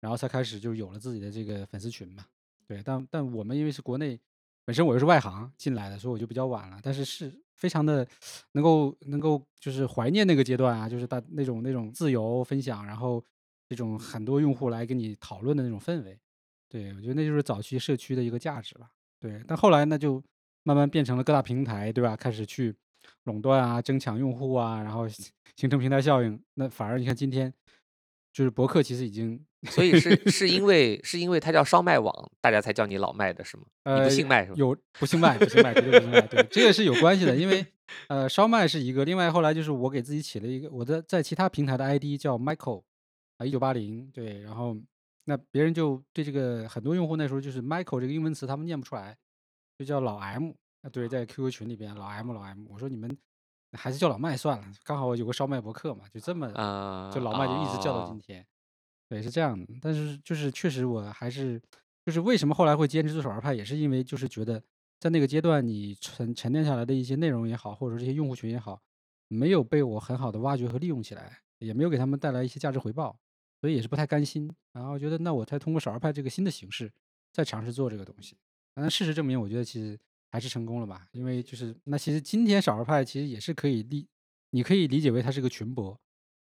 [0.03, 2.25] 然后才开始就有了自己的这个粉丝群嘛。
[2.67, 4.19] 对，但但我们因为是国内，
[4.65, 8.05] 本身我又是外行进来的，所以我就比较晚了，但是是非常的
[8.51, 13.23] 能够能够就是怀念那个阶段啊，就是大那种那种自由分享，然后
[13.69, 16.19] 这种很多用户来跟你讨论的那种氛围。
[16.67, 18.89] 对，我觉得那就是早期社区的一个价值吧。
[19.21, 20.21] 对，但后来呢，就
[20.63, 22.15] 慢慢变成了各大平台，对吧？
[22.15, 22.75] 开始去
[23.23, 26.41] 垄断啊，争抢用户啊，然后形成平台效应。
[26.55, 27.53] 那反而你看今天，
[28.33, 33.63] 就是博客其实已经 所以是是因为是因为它叫烧麦网，大家才叫你老麦的是吗？
[33.85, 34.55] 你呃不姓麦是吗？
[34.57, 36.21] 有不姓麦，不姓麦，绝对不姓麦。
[36.21, 37.65] 对，这个是有关系的，因为
[38.07, 42.83] 呃，烧麦是一个，另外后来就是我给自己起了一个，我的在其他平台的 ID 叫 Michael
[43.37, 44.75] 啊，一九八零，对，然后
[45.25, 49.15] 那别人就对这个很多用户那时候就是 Michael 这个英文词他们念不出来，
[49.77, 53.15] 就叫老 M 啊，对，在 QQ 群里边老 M 老 M，我说你们
[53.73, 58.45] 还是叫老麦算了，刚好有个烧麦博客嘛，就这么啊，就老麦就一直叫到今哦天。
[59.09, 59.67] 对，是这样的。
[59.81, 61.61] 但是就是确实我还是
[62.05, 64.61] 就是为什么后来会坚持做少儿派，也是因为就是觉得
[64.99, 68.81] 在那个阶段你沉沉淀下来的一些内容也好，或者说这些用户群也好，
[69.27, 73.17] 没有被我很好的挖掘和利用起来，也没有给他们带来一些价值回报，
[73.61, 74.49] 所以也是不太甘心。
[74.71, 76.91] 然后觉得那我才通过少儿派这个新的形式
[77.31, 78.35] 再尝试做这个东西。
[78.73, 79.99] 但事实证明，我觉得其实
[80.33, 84.07] 还是成功了吧，因为就是那其实今天少儿派其实也是可以理，
[84.49, 85.95] 你可以理解为它是个群博。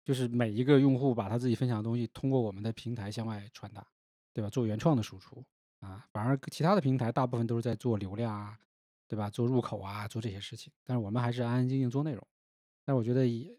[0.04, 3.86] 就是每一个用户把他自己分享的东西通过我们的平台向外传达，
[4.32, 4.50] 对吧？
[4.50, 5.44] 做原创的输出
[5.78, 8.58] 啊，反而其他的平台大部分都是在做流量啊，
[9.06, 9.30] 对吧？
[9.30, 12.26] 做入口啊，做这些事情，但是我们还是安安静静做内容。
[12.84, 13.56] 但我觉得也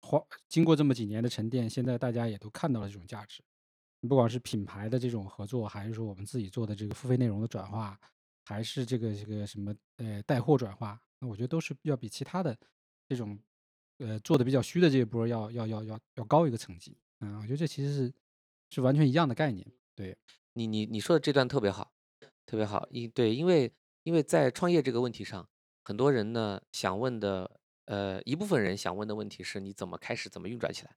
[0.00, 3.42] 花经过这么几年的沉淀，现在大家也都看到了这种价值。
[4.08, 7.98] 不管是品牌的这种合作，还是说我们自己做的这个付费内容的转化，
[8.44, 12.56] 还是这个这个什么呃带货转化，那我觉得都是要比其他的
[13.08, 13.38] 这种
[13.98, 16.96] 呃做的比较虚的这一波要要要要要高一个层级。
[17.20, 18.12] 嗯，我觉得这其实是
[18.70, 19.66] 是完全一样的概念。
[19.94, 20.16] 对，
[20.54, 21.92] 你你你说的这段特别好，
[22.44, 22.86] 特别好。
[22.90, 25.48] 因对，因为因为在创业这个问题上，
[25.84, 30.94] 很多人呢想问的，呃，一部分人想问的问题是你怎么开始，怎么运转起来。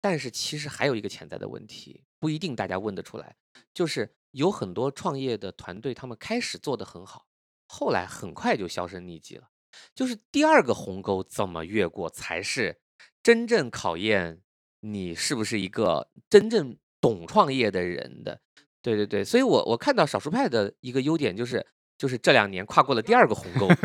[0.00, 3.36] 但是其实还有一个潜在的问题，不一定大家问得出来，
[3.74, 7.26] 就是有很多创业的团队，他们开始做得很好，
[7.66, 9.48] 后来很快就销声匿迹了。
[9.94, 12.80] 就是第二个鸿沟怎么越过，才是
[13.22, 14.40] 真正考验
[14.80, 18.40] 你是不是一个真正懂创业的人的。
[18.80, 21.66] 对对对，所以我我看到少数派的一个优点就是，
[21.98, 23.68] 就是这两年跨过了第二个鸿沟。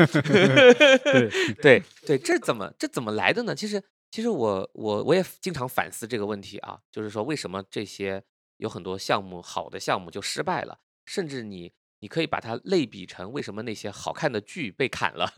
[1.60, 3.54] 对对对，这怎么这怎么来的呢？
[3.54, 8.22] 其实其实我我我也经常反思这个问题啊，就是说为什么这些
[8.56, 15.32] 有很多项目好的项目就失败了，甚至你你可以把它类比成为什么那些好看的剧被砍了。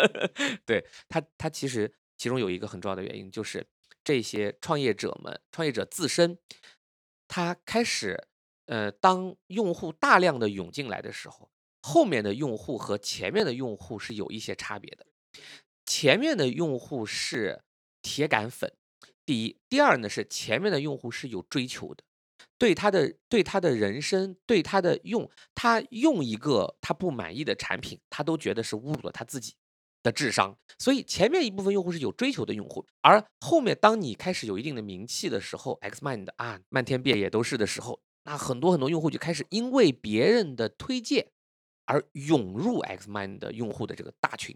[0.64, 3.66] 对它它其实其中有一个很重要的原因就是
[4.02, 6.38] 这些创业者们，创业者自身，
[7.26, 8.28] 他开始
[8.66, 11.50] 呃，当用户大量的涌进来的时候，
[11.82, 15.06] 后面的用户和前面的用户是有一些差别的。
[15.84, 17.62] 前面的用户是
[18.00, 18.74] 铁杆粉，
[19.26, 22.04] 第一，第二呢是前面的用户是有追求的，
[22.64, 29.54] 对他的对他的人生，对他的用，他用一个他不满意的产品，他都觉得是侮辱了他自己。
[30.04, 30.56] 的智商。
[30.78, 41.28] 所以前面一部分用户是有追求的用户，而后面当你开始有一定的名气的时候，Xmind 啊漫天遍野都是的时候，那很多很多用户就开始因为别人的推荐
[41.86, 44.54] 而涌入 Xmind 的用户的这个大群。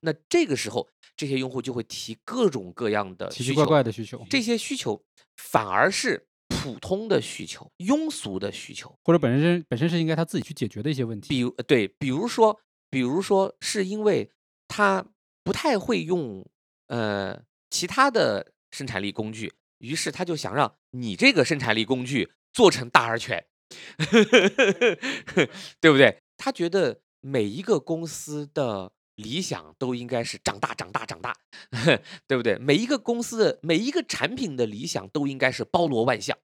[0.00, 5.04] 那这个时候，这些用户就会提各种各样的奇奇怪，怪的需求，这些需求
[5.36, 8.96] 反而是普通的需求、庸俗的需求。
[9.04, 11.28] 或者本身本身是应该他自己去解决的一些问题。
[11.28, 12.58] 比如呃对，比如说，
[12.90, 14.30] 比如说是因为
[14.68, 15.04] 他
[15.42, 16.46] 不太会用
[16.88, 23.44] 呃其他的生产力工具，于是他就想让你这个生产力工具做成大而全，
[25.80, 26.18] 对不对？
[26.36, 31.36] 他觉得每一个公司的理想都应该是长大、长大、长大，
[32.26, 32.58] 对不对？
[32.58, 36.36] 每一个公司的每一个产品的理想都应该是包罗万象。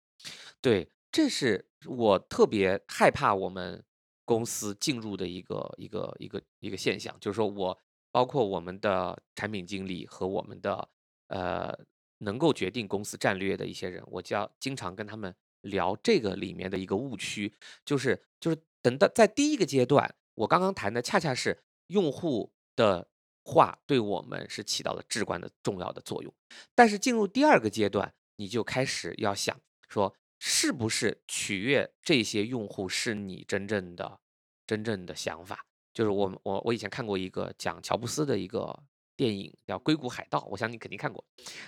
[0.61, 3.83] 对，这是我特别害怕我们
[4.25, 7.79] 公司进入的一个一个一个一个现象，就是说我
[8.12, 10.88] 包括我们的产品经理和我们的
[11.29, 11.77] 呃
[12.18, 17.53] 能够决定公司战略的一些人，我就要经常跟他们聊这个里面的一个误区，
[17.85, 23.09] 就是就是等到在第一个阶段，我刚刚谈的恰恰是用户的
[23.44, 26.33] 话对我们是起到了至关的重要的作用，
[26.75, 34.18] 但是进入第二个阶段，你就开始要想说，是不是取悦这些用户是你真正的
[34.66, 35.66] 真正的想法？
[35.92, 38.83] 就是我我我以前看过一个讲乔布斯的一个
[39.16, 41.22] 电影叫《硅谷海盗》，我想你肯定看过，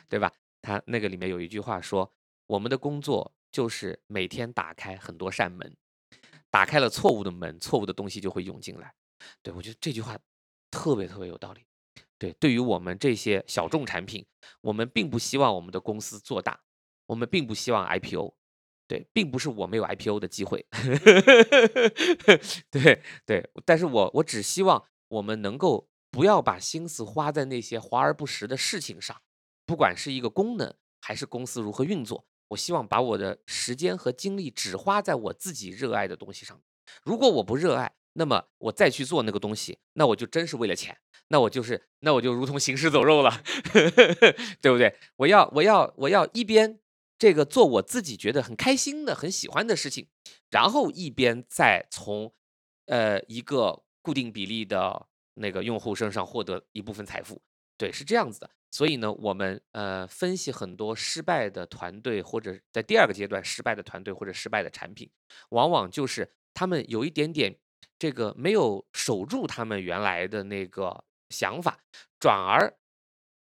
[0.09, 0.33] 对吧？
[0.63, 2.11] 他那个里面有一句话说，
[2.47, 5.77] 我们的工作就是每天打开很多扇门，
[6.51, 8.95] 打开了错误的门，错误的东西就会涌进来。
[9.43, 10.19] 对我觉得这句话
[10.71, 11.67] 特别特别有道理。
[12.17, 14.25] 对，对于我们这些小众产品，
[14.61, 16.61] 我们并不希望我们的公司做大，
[17.07, 18.35] 我们并不希望 IPO。
[18.93, 20.67] 对，并不是我没有 IPO 的机会，
[22.71, 29.23] 对对，但是我我只希望我们能够不要把心思花在那些华而不实的事情上，
[29.65, 36.61] 不管是一个功能还是公司如何运作，我希望把我的时间和精力只花在我自己热爱的东西上。
[37.03, 43.43] 如果我不热爱，那么我再去做那个东西，那我就真是为了钱，那我就是那我就如同行尸走肉了，
[44.61, 44.95] 对不对？
[45.17, 46.79] 我要我要我要一边
[47.23, 50.09] 这个做我自己觉得很开心的、很喜欢的事情，
[50.51, 52.35] 然后一边再从
[52.87, 57.41] 呃一个固定比例的那个用户身上获得一部分财富。
[57.79, 58.51] 对，是这样子的。
[58.73, 65.09] 所以呢，我们呃分析很多失败的团队，或者在第二个阶段失败的团队或者失败的产品，
[65.51, 67.57] 往往就是他们有一点点
[68.01, 71.85] 这个没有守住他们原来的那个想法，
[72.19, 72.77] 转而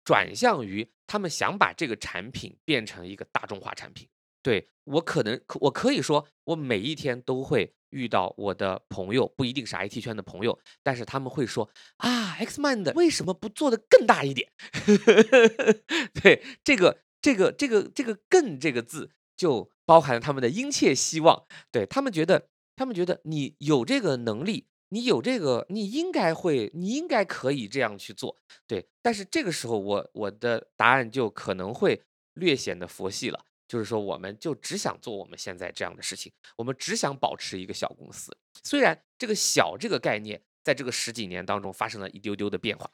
[0.03, 4.07] 转向于他们想把这个产品变成一个大众化产品。
[4.43, 14.49] 对我可能可我可以说，我每一天都会遇到我的朋友，不一定是 IT 圈的朋友，但是他们会说啊，Xmind 为什么不做的更大一点？
[16.21, 21.45] 对这个这个这个这个“更”这个字，就包含了他们的殷切希望。
[21.71, 28.37] 对他们觉得，他们觉得你有这个能力，你有这个，你应该会，你应该可以这样去做。
[28.67, 32.01] 对，但是这个时候，我我的答案就可能会
[32.33, 33.45] 略显得佛系了。
[33.67, 38.35] 就是说，我们就只想做我们现在这样的事情，我们只想保持一个小公司。
[38.63, 42.89] 虽然这个“小”这个概念在这个十几年当中发生了一丢丢的变化，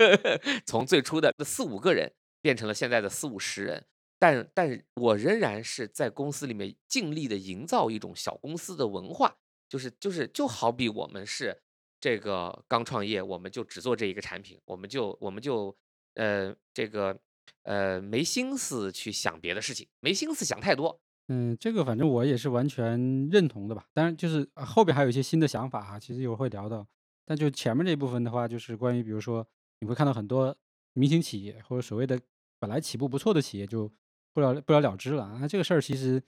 [0.64, 3.84] 从最初的四五个人变成了现在的四五十人，
[4.18, 9.36] 但但我仍然是在公司里面尽力的营造一种小公司的文化，
[9.68, 11.56] 就是就是就好比我们是
[12.00, 15.76] 这个刚创业，我们就只做这一个产品，我们就我们就
[16.14, 17.18] 呃这个。
[17.62, 21.00] 呃，没心思去想别的事情，没心思想太多。
[21.28, 23.86] 嗯，这个反正我也是完全认同的吧。
[23.92, 26.86] 当然，就是后边还有一些新的想法哈，其实一会儿会聊到。
[27.24, 29.44] 但就前面这部分的话，就是关于比如说
[29.80, 30.56] 你会看到很多
[30.92, 32.20] 明星企业或者所谓的
[32.60, 33.90] 本来起步不错的企业就
[34.32, 35.24] 不了不了了之了。
[35.24, 36.22] 啊这个事儿其实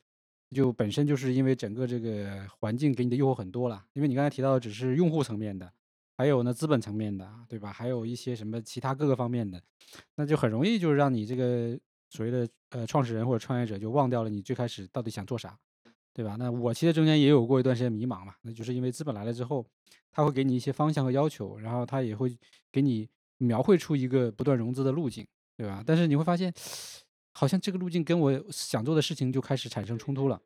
[0.50, 3.84] 就本身就是因为整个这个环境给你的诱惑很多了。
[3.92, 5.70] 因为你刚才提到的只是用户层面的，
[6.16, 7.72] 还有呢资本层面的，对吧？
[7.72, 9.62] 还有一些什么其他各个方面的，
[10.16, 11.78] 那就很容易就是让你这个
[12.10, 15.58] 所谓的呃创始人或者创业者就忘掉了你最开始到底想做啥，
[16.12, 16.36] 对吧？
[16.38, 19.64] 那我其实中间也有过一段时间迷茫嘛，那就是因为资本来了之后，
[20.10, 22.36] 他会给你一些方向和要求，然后他也会
[22.72, 25.26] 给你描绘出一个不断融资的路径，
[25.56, 25.84] 对吧？
[25.86, 26.52] 但是你会发现，
[27.38, 30.42] 好像这个路径跟我想做的事情就开始产生冲突了，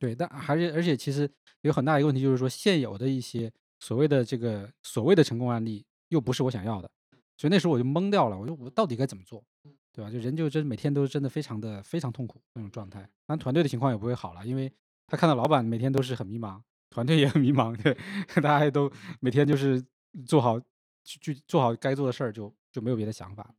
[0.00, 6.90] 对，但还是而且其实有很大一个问题就是说现有的一些所谓的这个所谓的成功案例又不是我想要的。
[7.36, 9.44] 所以那时候我就懵掉了，我说我到底该怎么做，
[9.92, 10.10] 对吧？
[10.10, 13.00] 就人就真每天都真的非常的非常痛苦那种状态。
[13.24, 14.72] 当然团队的情况也不会好了，因为
[15.06, 16.60] 他看到老板每天都是很迷茫，
[16.90, 17.96] 团队也很迷茫，对，
[18.42, 18.90] 大家都
[19.20, 19.80] 每天就是
[20.26, 20.58] 做好
[21.04, 23.54] 去去做好该做的事儿，就就没有别的想法。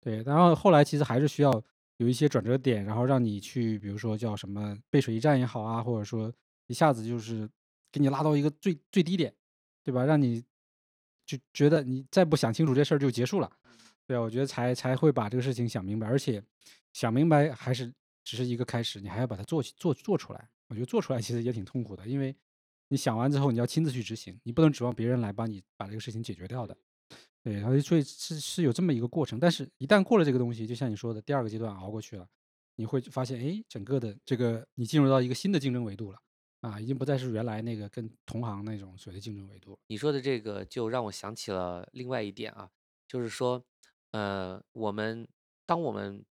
[0.00, 1.50] 对，然后后来其实还是需要
[1.98, 6.32] 有一些转折点，然后让你去，比如说叫什么背水一战也好啊，或者说
[6.66, 7.48] 一下子就是
[7.92, 9.34] 给你拉到一个最最低点，
[9.82, 10.04] 对吧？
[10.04, 10.42] 让你
[11.24, 13.50] 就觉得你再不想清楚这事儿就结束了，
[14.06, 16.42] 对啊，我觉得才才会把这个事情想明白，而且
[16.92, 17.92] 想明白还是
[18.24, 20.48] 只是一个开始，你还要把它做做做出来。
[20.68, 22.34] 我觉得做出来其实也挺痛苦的，因为
[22.88, 26.76] 你想完之后你要亲自去执行，你不能指望别人来帮你把这个事情解决掉的。
[27.44, 32.26] 对，然后所以是是有这么一个过程，但是一旦过了这个东西，就像你说的，第二个阶段熬过去了，
[32.76, 36.18] 你会发现，哎，整个的这个你进入到一个新的竞争维度了，
[36.62, 39.78] 啊，已经不再是原来那个跟同行那种所谓的竞争维度。
[39.88, 42.70] 你说的这个就让我想起了另外一点啊，
[43.06, 43.62] 就是说，
[44.12, 45.28] 呃，我们
[45.66, 46.24] 当我们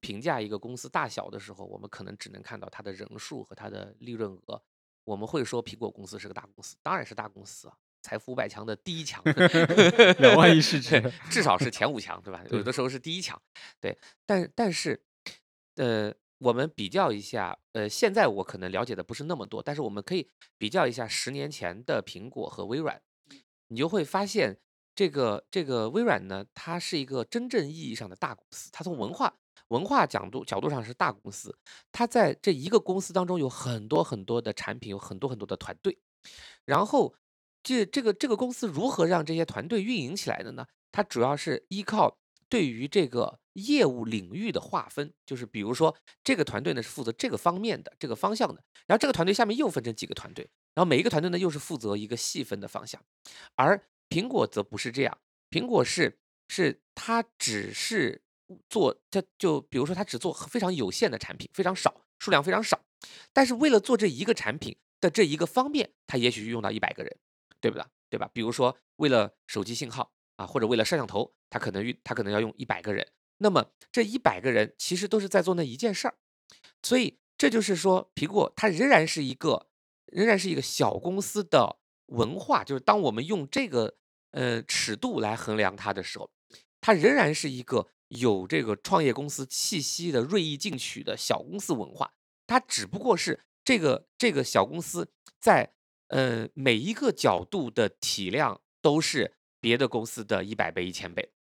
[0.00, 4.62] 评价一个公司大小的时候，我们可能只能看到它的人数和它的利润额，
[5.04, 7.78] 我们会说苹果公司是个大公司，当然是大公司啊。
[8.06, 9.20] 财富五百强的第一强，
[10.22, 12.40] 两万亿市值，至少是前五强，对吧？
[12.52, 13.36] 有的时候是第一强，
[13.80, 13.98] 对。
[14.24, 15.02] 但但是，
[15.74, 23.02] 呃，我们比较一下，呃，现在我可能了解的不是那么多，但是我们可以比较一下十年前的苹果和微软，
[23.66, 24.56] 你就会发现，
[24.94, 29.34] 这个这个微软呢，它是一个真正意义上的大公司，它从文化
[29.68, 31.58] 文化角度角度上是大公司，
[31.90, 35.98] 它在这一个公司当中有很多很多的产品，有很多很多的团队，
[36.64, 37.12] 然后。
[37.66, 40.64] 这这个这个公司如何让这些团队运营起来的呢？
[40.92, 42.16] 它主要是依靠
[42.48, 53.02] 对于这个业务领域的划分，就是比如说这个团队呢是负责这个方面的这个方向的，然后这个团队下面又分成几个团队，然后每一个团队呢又是负责一个细分的方向，
[53.56, 55.18] 而苹果则不是这样，
[55.50, 58.22] 苹果是是它只是
[58.70, 62.80] 做它就比如说它只做非常有限的产品，非常少数量非常少，
[63.32, 67.18] 但是为了做这一个产品的这一个方面，它也许用到一百个人。
[67.66, 67.84] 对不对？
[68.08, 68.30] 对吧？
[68.32, 73.04] 比如说，为了手机信号啊，或者为了摄像头，他可能用他可能要用一百个人。
[73.38, 76.14] 那么这一百个人其实都是在做那一件事儿。
[76.84, 79.66] 所以这就是说，苹果它仍然是一个
[80.12, 82.62] 仍然是一个小公司的文化。
[82.62, 83.96] 就是当我们用这个
[84.30, 86.30] 呃尺度来衡量它的时候，
[86.80, 92.12] 它仍然是一个有这个创业公司气息的锐意进取的小公司文化。
[92.46, 95.10] 它只不过是这个这个小公司
[95.40, 95.72] 在。
[96.08, 101.32] 呃，每一个角度的体量都是别的公司的一百倍、一千倍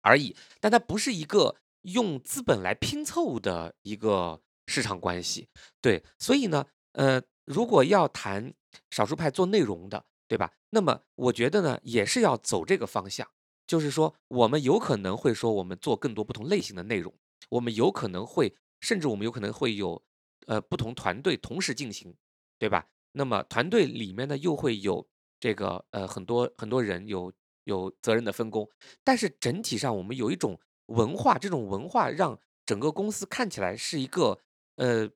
[0.00, 5.48] 而已，但它不是一个用资本来拼凑的一个市场关系。
[5.80, 8.52] 对，所以呢，呃，如果要谈
[8.90, 10.52] 少数派做内容的，对吧？
[10.70, 13.28] 那么我觉得呢，也是要走这个方向，
[13.66, 17.14] 就是说，我们有可能会说，我们做更多不同类型的内容，
[17.50, 20.02] 我们有可能会，甚至我们有可能会有，
[20.46, 22.14] 呃，不同团队同时进行，
[22.58, 22.86] 对吧？
[23.12, 25.06] 那么团队里面呢，又会有
[25.38, 27.32] 这个呃很多很多人有
[27.64, 28.68] 有责任的分工，
[29.04, 34.38] 但是整体上我们有一种文化，这种文化让整个公司看起来是一个
[34.76, 35.08] 呃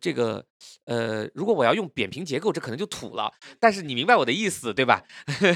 [0.00, 0.44] 这个
[0.84, 5.04] 呃，如果我要用扁平结构，这可能就土了，但是你明白我的意思对吧？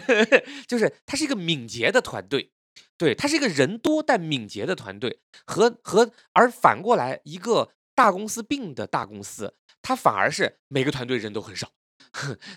[0.66, 2.50] 就是它是一个敏捷的团队，
[2.96, 11.70] 对，它是一个人多但敏捷的团队，和和而反过来一个大公司病的大公司，它反而是每个团队人都很少。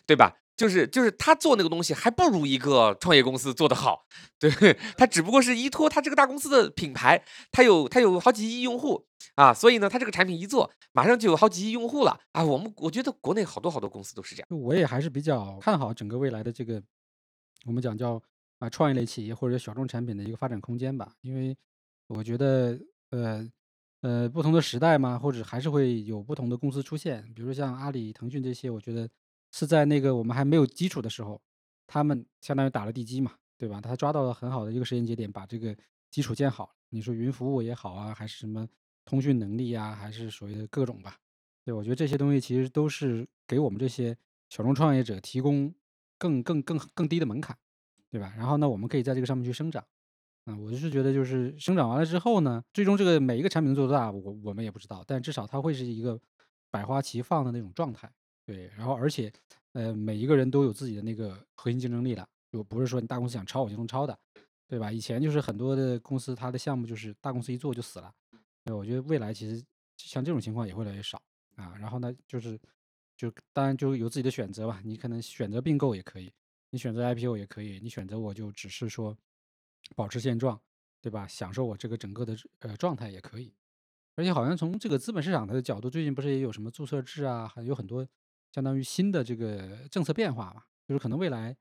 [0.05, 0.37] 对吧？
[0.55, 4.05] 就是就是他做那个东西还不如一个创业公司做得好，
[4.39, 4.49] 对
[4.95, 12.41] 他只不过是依托他这个大公司的品牌，他有他有好几亿用户啊，所以呢，他这个产品一做，马上就有好几亿用户了啊。
[12.41, 14.47] 我们我觉得国内好多好多公司都是这样。
[14.61, 16.81] 我也还是比较看好整个未来的这个，
[17.65, 18.21] 我们讲叫
[18.59, 21.57] 啊创业类企业或者小众产品的一个发展空间吧，因为
[22.07, 22.79] 我觉得
[23.09, 23.45] 呃。
[24.01, 29.09] 呃，不同的时代嘛，或者还是会有不同的公司出现，比如像阿里、腾讯这些，我觉得
[29.57, 31.41] 是在那个我们还没有基础的时候，
[31.87, 33.79] 他们相当于打了地基嘛，对吧？
[33.79, 35.73] 他抓到了很好的一个时间节点，把这个
[36.11, 36.75] 基础建好。
[36.89, 38.67] 你说云服务也好啊，还是什么
[39.05, 41.17] 通讯能力啊，还是所谓的各种吧，
[41.63, 44.17] 对，我觉得这些东西其实都是给我们这些
[44.49, 45.73] 小众创业者提供
[46.17, 47.57] 更更更更低的门槛，
[48.11, 48.33] 对吧？
[48.37, 49.81] 然后呢，我们可以在这个上面去生长。
[50.43, 56.19] 啊，我就是觉得，就是生长完了之后呢，最终这个每一个产品做多大，我我们也不知道，但至少它会是一个
[56.69, 58.11] 百花齐放的那种状态，
[58.45, 58.69] 对。
[58.77, 59.31] 然后而且，
[59.73, 64.17] 呃，每一个人都有自己的那个核心竞争力了，就不是说你大公司想抄我就能抄的，
[64.67, 64.91] 对吧？
[64.91, 68.13] 以前就是很多的公司，它的项目就是大公司一做就死了。
[68.63, 69.63] 对，我觉得未来其实
[69.97, 71.21] 像这种情况也会越来越少
[71.55, 71.75] 啊。
[71.79, 72.59] 然后呢，就是
[73.17, 76.31] 就当然就有自己的选择吧，你可能选择并购也可以，
[76.69, 79.17] 你选择 IPO 也可以，你选择我就只是说。
[79.95, 80.59] 保持现状，
[80.99, 81.27] 对吧？
[81.27, 83.53] 享受我这个整个的呃状态也可以，
[84.15, 88.03] 而且好像从这个资本市场的角度，最近不是也有什么注册制啊，还有很多
[88.55, 90.65] 相当于新的这个政策变化吧？
[90.87, 91.53] 就是可能未来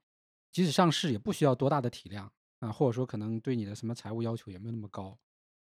[0.53, 5.19] 即使上市也不需要多大的体量，啊，或者说可能对你的什么财务要求也没有那么高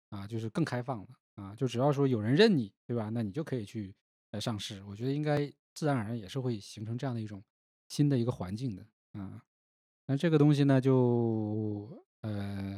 [0.10, 3.08] 啊，就是更开放了啊，就只要说有人认你，对吧？
[3.14, 3.96] 那你就可以去
[4.32, 4.84] 呃上市。
[4.84, 7.42] 我觉得应该自然而然也是会形成这样的一种
[7.88, 9.42] 新的一个环境的啊。
[10.08, 12.78] 那这个东西呢，就呃，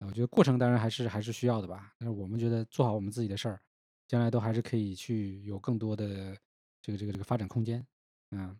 [0.00, 1.94] 我觉得过程当然还是还是需要的吧。
[1.98, 3.62] 但是我们觉得做好我们自己的事儿，
[4.08, 6.36] 将来都还是可以去有更多的
[6.86, 7.84] 这个这个这个发展空间。
[8.30, 8.56] 嗯，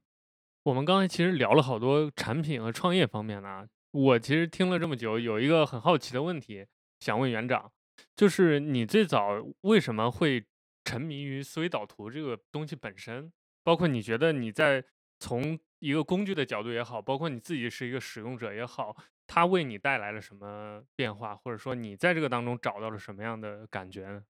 [0.65, 3.69] 我们刚才其实聊了好多产品和创业方面呢。
[3.93, 6.67] 我其实听了这么久，有一个很好奇的问题
[6.99, 7.71] 想问园长，
[8.17, 10.45] 就是你最早为什么会
[10.85, 13.33] 沉迷于思维导图这个东西本身？
[13.63, 14.85] 包括你觉得你在
[15.21, 18.97] 从一个工具的角度也好，包括你自己是一个使用者也好，
[19.29, 24.25] 它为你带来了什么变化，或者说你在这个当中找到了什么样的感觉呢？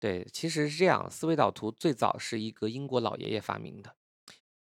[0.00, 3.94] 对，其实是这样，思维导图最早是一个英国老爷爷发明的，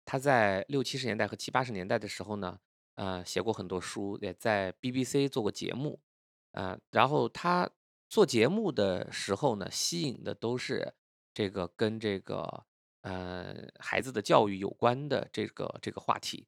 [0.06, 2.60] 他在六七十年代和七八十年代的时候呢。
[2.96, 6.02] 呃，写过很多书，也在 BBC 做过节目，
[6.52, 7.70] 呃，然后他
[8.10, 10.94] 做节目的时候呢，吸引的都是
[11.34, 12.66] 这个跟这个
[13.04, 16.46] 呃孩子的教育有关的这个这个话题。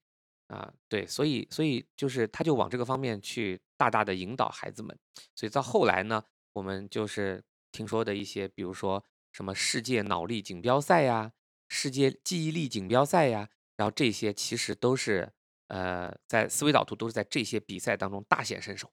[0.47, 4.99] 啊，对，所以所以就是他就往这个方面去大大的引导孩子们，
[5.33, 6.21] 所以到后来呢，
[6.51, 7.41] 我们就是
[7.71, 11.33] 听说的一些，比如说什么世界脑力锦标赛呀，
[11.67, 15.33] 世界记忆力锦标赛呀，然后这些其实都是。
[15.73, 18.91] 呃，在思维导图都是在这些比赛当中大显身手，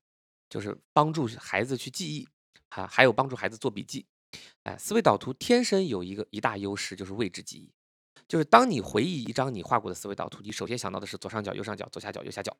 [0.49, 2.29] 就是帮助孩子去记忆，
[2.69, 4.07] 还还有帮助孩子做笔记。
[4.63, 7.73] 哎，思维导图天生有一个一大优势，就是位置记忆。
[8.29, 12.57] 就是当你回忆一张你画过的思维导图，你首先想到的是左上角、右上角、左下角、右下角，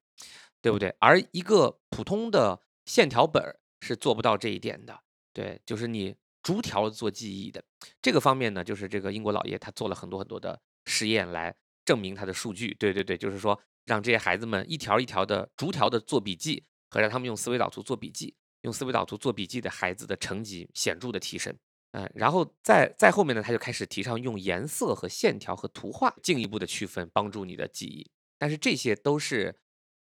[0.61, 0.89] 对不对？
[0.99, 5.05] 而一个普通的线条本是做不到这一点的。
[5.33, 7.63] 对，就是你逐条做记忆的
[8.03, 11.55] 这个方面呢，就是这个英国老爷他做了很多很多的实验来
[11.85, 12.75] 证明他的数据。
[12.75, 13.61] 对对对，就是说。
[13.89, 21.57] 让这些孩子们一条一条的、逐条的做笔记，和让他们用思维导图做笔记，用思维导图做笔记的孩子的成绩显著的提升。
[21.93, 28.11] 嗯，然后再再后面呢，他就开始提倡用颜色和线条和图画进一步的区分，帮助你的记忆。
[28.39, 29.59] 但是这些都是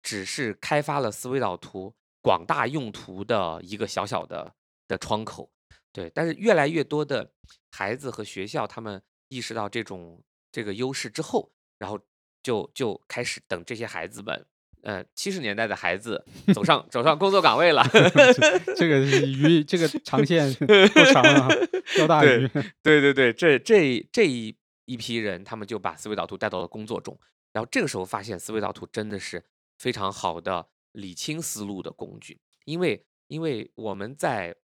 [0.04, 4.56] 只是开发了思维导图广大用途的一个小小的
[4.90, 5.50] 的窗口。
[5.94, 7.32] 对，但是越来越多的
[7.72, 10.22] 孩子和学校，他们意识到这种
[10.52, 11.98] 这个优势之后，然后。
[12.42, 14.46] 就就开始等这些孩子们，
[14.84, 17.84] 呃，七十年代的孩子走上 走上工作岗位了。
[18.78, 21.50] 这个 鱼，这个长线多长啊？
[21.98, 22.48] 钓大鱼。
[22.82, 27.20] 对对对，这这这一一批人，他们就把思维导图带到了工作中。
[27.52, 29.44] 然后这个时候发现，思维导图真的是
[29.78, 34.56] 非常好的理清思路的工具，因为因为我们在。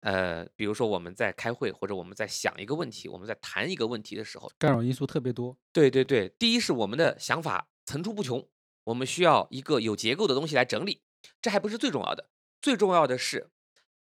[0.00, 5.56] 呃，比如说我们在开会，或者我们在想一个问题，我们在谈一个问题的时候，干扰因素特别多。
[5.72, 8.48] 对对对，第一是我们的想法层出不穷，
[8.84, 11.02] 我们需要一个有结构的东西来整理。
[11.42, 12.30] 这还不是最重要的，
[12.62, 13.50] 最重要的是，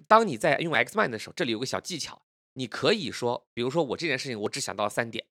[0.06, 2.22] 当你在用 Xmind 的时候，这里有个小技巧，
[2.52, 5.24] 你可以说，比如说我这件事情我只想到了三点，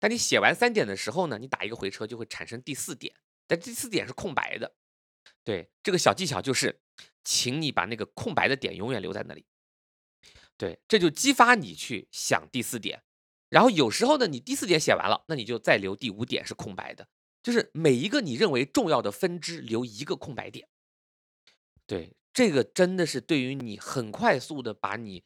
[0.00, 3.14] 但你写完三点的时候呢，你打一个回车就会产生第四点，
[3.46, 4.74] 但第四点是空白的。
[5.44, 6.80] 对，这个小技巧就是，
[7.22, 9.46] 请你把那个空白的点永远留在那里。
[10.58, 13.02] 对，这就激发你去想第四点，
[13.48, 17.08] 然后有时候呢，你第四点写完了，那你就再留第五点是空白的，
[17.42, 20.68] 就是每一个你认为重要的分支留一个空白点。
[21.84, 25.24] 对，这个真的是对于你很快速的把你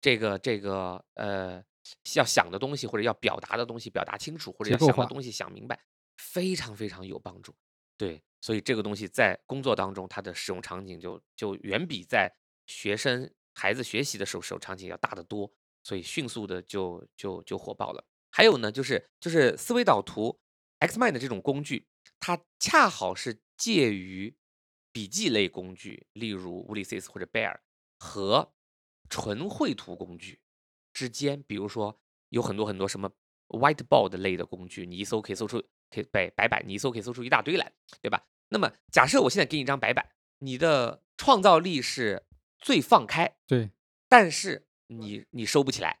[0.00, 1.62] 这个这个呃
[2.14, 5.78] 要想的东西或者要表达的东西表达清楚，或者要想的东西想明白，
[6.16, 7.54] 非常非常有帮助。
[7.98, 12.32] 对，所以这个东西在工作当中它的使用场景就就远比在
[12.66, 13.30] 学生。
[13.52, 18.04] 孩子学习的时候，使用场景要大得多，所以迅速的就就就火爆了。
[18.30, 20.40] 还有呢，就是就是思维导图
[20.78, 21.88] Xmind 这种工具，
[22.20, 24.36] 它恰好是介于
[24.92, 27.58] 笔记类工具，例如 Ulysses 或者 Bear
[27.98, 28.52] 和
[29.08, 30.40] 纯绘图工具
[30.92, 31.42] 之间。
[31.42, 33.10] 比如说，有很多很多什么
[33.48, 38.24] Whiteboard 类的工具，你一搜可以搜出可以白白板，你一搜可以搜出一大堆来，对吧？
[38.48, 42.24] 那么假设我现在给你一张白板，你的创造力是。
[42.60, 43.70] 最放开，对，
[44.08, 46.00] 但是你你收不起来，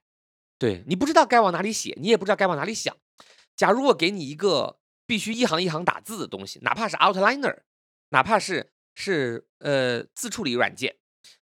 [0.58, 2.96] 对你不知道该往哪里写，你也不知道该往哪里想。
[3.56, 7.62] 假如我给你一个必须一行一行打字的东西，哪怕是 Outliner，
[8.10, 10.96] 哪怕是是呃自处理软件，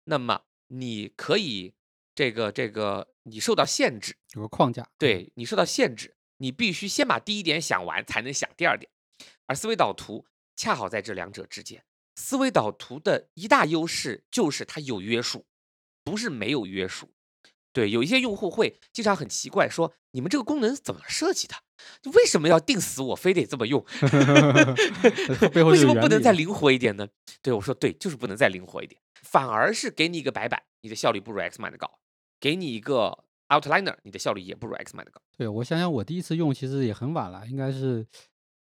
[0.04, 1.74] 那么你可以
[2.14, 8.90] 这个这个你受到限制，有个框架，对你受到限制，你必须先把第一点想完，才能想第二点。
[9.46, 11.84] 而思维导图恰好在这两者之间。
[12.14, 15.46] 思维导图的一大优势就是它有约束，
[16.04, 17.10] 不是没有约束。
[17.72, 21.54] 对，有一些用户会经常很奇怪，说你们这个功能怎么设计的？
[22.12, 23.84] 为什么要定死我非得这么用？
[25.52, 27.08] 为什么不能再灵活一点呢？
[27.42, 31.88] 对我说，对，就是不能再灵活一点，反而是给你一个白板，你的效率不如 Xmind 高；
[32.38, 35.20] 给你一个 Outliner，你的效率也不如 Xmind 高。
[35.36, 38.06] 对，我想想，我第一次用其实也很晚了，应该是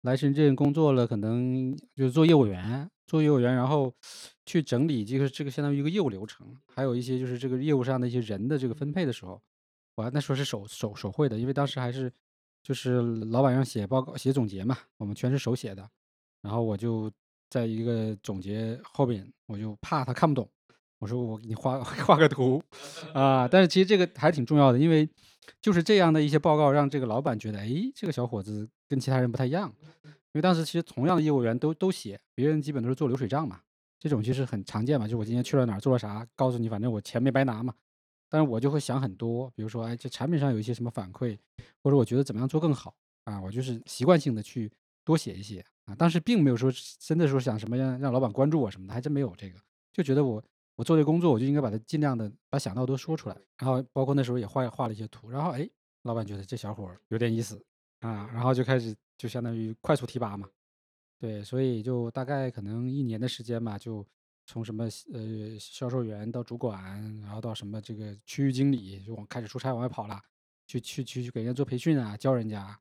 [0.01, 3.93] 来深圳工作了，可能就是做业务员，做业务员，然后
[4.45, 9.41] 去整理这个这个相当于一个业务流程，还有一些就是这个业务上的一些人的这个分配的时候，
[9.95, 12.11] 我还那时候是手手手绘的，因为当时还是
[12.63, 15.87] 就是老板让写报告、写总结嘛，我们全是手写的，
[16.41, 17.11] 然后我就
[17.49, 20.49] 在一个总结后边，我就怕他看不懂，
[20.99, 22.63] 我说我给你画 画个图。
[23.13, 25.07] 啊，但是其实这个还挺重要的，因为
[25.61, 29.71] 就是这样的一些报告，让这个老板觉得，哎，这个小伙子跟其他人不太一样。
[30.33, 33.61] 因为当时其实同样的业务员都都写，别人基本都是做流水账嘛，
[33.99, 37.73] 这种其实很常见嘛，就我今天去了哪儿做了啥，告诉你，反正我钱没白拿嘛。
[38.29, 41.37] 但是我就会想很多，比如说，哎，这产品上有一些什么反馈，
[41.83, 44.71] 或者我觉得怎么样做更好啊，我就是习惯性的去
[45.05, 45.93] 多写一些啊。
[45.93, 49.59] 当时并没有说真的说想什么让让老板关注我什么的，还真没有这个，
[49.91, 50.43] 就觉得我
[50.75, 53.37] 我做这工作，我就应该把它尽量的把想到都说出来。
[53.59, 55.69] 然后包括那时候也画画了一些图，然后哎，
[56.01, 57.63] 老板觉得这小伙有点意思
[58.03, 60.47] 啊，然后就开始就相当于快速提拔嘛。
[61.19, 64.05] 对，所以就大概可能一年的时间吧，就
[64.45, 64.83] 从什么
[65.13, 66.83] 呃销售员到主管，
[67.21, 70.21] 然后到什么这个区域经理，就往开始出差往外跑了，
[70.67, 72.77] 去去去去给人家做培训啊，教人家，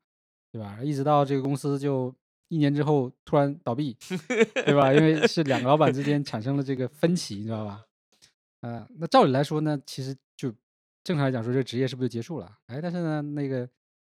[0.50, 0.82] 对吧？
[0.82, 2.12] 一直到这个公司就
[2.48, 3.96] 一年之后突然倒闭，
[4.66, 4.92] 对吧？
[4.92, 7.84] 因为 是两个老板之间产生了这个分歧，你知道吧？
[8.62, 10.52] 呃，那照理来说呢，其实就
[11.04, 12.58] 正常来讲说，这个职业是不是就结束了？
[12.66, 13.68] 哎，但是呢，那个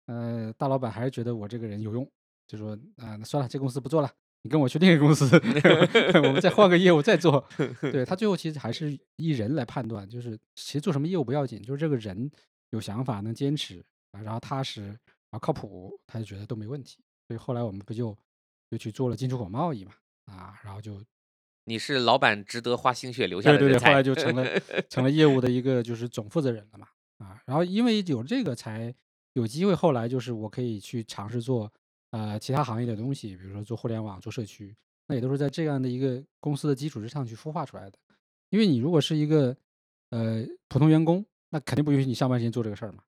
[0.07, 2.09] 呃大老板还是觉得我这个人有用。
[2.47, 4.09] 就说啊，那算了，这公司不做了，
[4.43, 5.29] 你跟我去另一个公司，
[6.23, 7.45] 我们再换个业务再做。
[7.81, 12.31] 对他最后其实还是依人来判断，就是其实做什么业务不要紧，就是这个人
[12.71, 14.97] 有想法、能坚持啊，然后踏实，
[15.31, 16.99] 啊靠谱，他就觉得都没问题。
[17.27, 18.17] 所以后来我们不就
[18.71, 19.91] 就去做了进出口贸易嘛，
[20.27, 21.03] 啊，然后就
[21.65, 23.89] 你是老板值得花心血留下对对对，的人才。
[23.89, 24.47] 后来就成了
[24.89, 26.87] 成了业务的一个就是总负责人了嘛，
[27.19, 28.95] 啊，然后因为有这个才
[29.37, 31.71] 有机会，后来就是我可以去尝试做。
[32.11, 34.75] 呃，其他行业的东西，比如说做互联网、做社区，
[35.07, 37.99] 那也都是在这样的一个公司的基础之上去孵化出来的。
[38.49, 39.55] 因为你如果是一个
[40.09, 43.03] 呃普通员工，那肯定不允许你上班时间做这个事儿嘛。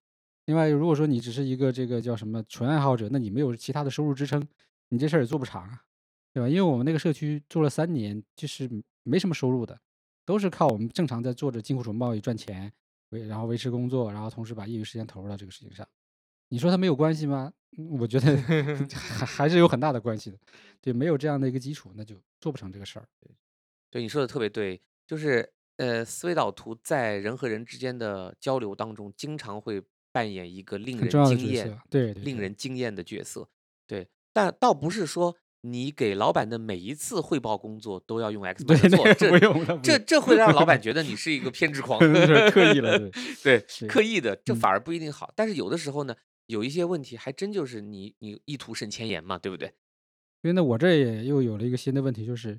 [0.45, 4.47] 另外，如果说你只是一个这个叫什么纯爱好者，那你没有其他的收入支撑，
[4.91, 5.83] 你这事儿也做不长啊，
[6.35, 6.49] 对吧？
[6.49, 8.69] 因为我们那个社区做了三年，就是
[9.05, 9.81] 没什么收入的，
[10.27, 12.71] 都是靠我们正常在做着进口贸易赚钱，
[13.11, 15.89] 维然后维持工作，然后同时把业余时间投入到这个事情上。
[16.49, 17.53] 你说它没有关系吗？
[17.99, 18.37] 我觉得
[18.95, 20.39] 还还是有很大的关系的。
[20.81, 23.07] 对，没有这样的一个基础，那就做不成这个事儿。
[23.91, 33.49] 对，你说的特别对，就是呃，思维导图在人和人之间的交流当中，经常会扮演一个令人惊艳色，对对令人惊艳的角色。
[33.87, 43.11] 对，但倒不是说你给老板的每一次汇报工作都要用 X 对，版做，这这，这会让老板觉得你是一个偏执狂，那是刻意了，对
[43.43, 44.57] 对， 对，刻意的，这嗯。
[44.57, 45.33] 反而不一定好。
[45.37, 46.15] 但是有的时候呢，
[46.49, 49.69] 有一些问题还真就是你你意图胜千言嘛，对不对？
[50.43, 52.59] 因为呢，我这也又有了一个新的问题，就是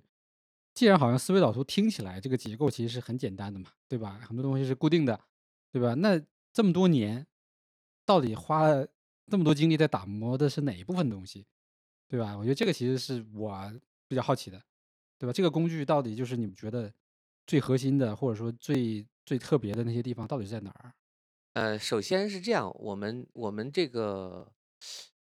[0.73, 4.19] 既然好像思维导图听起来这个结构其实是很简单的嘛，对吧？
[4.27, 5.19] 很多东西是固定的，
[5.71, 5.95] 对吧？
[5.95, 6.21] 那
[6.53, 7.25] 这么多年，
[8.05, 8.87] 到底花了
[9.27, 11.47] 这么多精力在打磨的是哪一部分东西，
[12.07, 12.37] 对吧？
[12.37, 13.73] 我觉得这个其实是我
[14.07, 14.61] 比较好奇的，
[15.17, 15.33] 对吧？
[15.33, 16.93] 这个工具到底就是你们觉得
[17.47, 20.93] 最核心的，或者说最最特别的那些地方到底在哪儿？
[21.53, 24.51] 呃，首先是这样，我们我们这个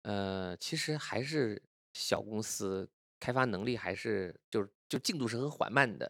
[0.03, 1.63] 呃，其实还是
[1.93, 2.89] 小公司，
[3.21, 6.09] 开发能力还是就是就进度是很缓慢的。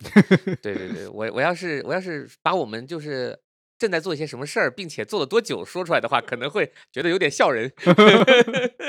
[0.63, 3.39] 对对对，我我要是我要是把我们就是
[3.79, 7.71] 正在做一些什么事儿，并且做了多久说出来的话，可能会觉得有点笑人。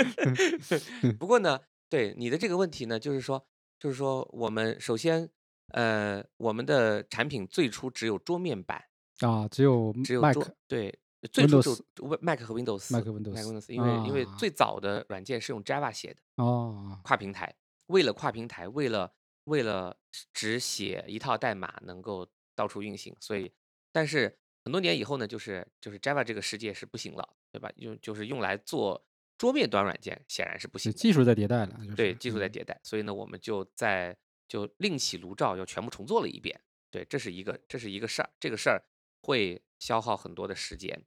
[1.19, 1.59] 不过呢，
[1.89, 3.45] 对你的这个问题呢，就是说
[3.79, 5.29] 就是说我们首先
[5.73, 8.83] 呃，我们的产品最初只有桌面版。
[9.21, 10.99] 啊，只有只有 Mac、桌对，
[11.31, 17.55] 最初只 Windows、有 Win- Mac 和 Windows Mac、Mac Windows Windows，因为因为啊，最早的软件是用 Java 写的，哦，跨平台，
[17.87, 19.13] 为了跨平台，为了
[19.45, 19.97] 为了
[20.33, 23.51] 只写一套代码能够到处运行，所以
[23.91, 27.71] 但是很多年以后呢，就是就是 Java 这个世界是不行了，对吧？
[27.77, 29.03] 用就是用来做
[29.37, 34.15] 桌面端软件显然是不行技术在迭代了，就对，技术在嗯，迭代，所以呢，我们就在
[34.47, 36.59] 就另起炉灶，又全部重做了一遍。
[36.89, 38.81] 对，这是一个这是一个事儿，这个事儿
[39.21, 41.03] 会消耗很多的时间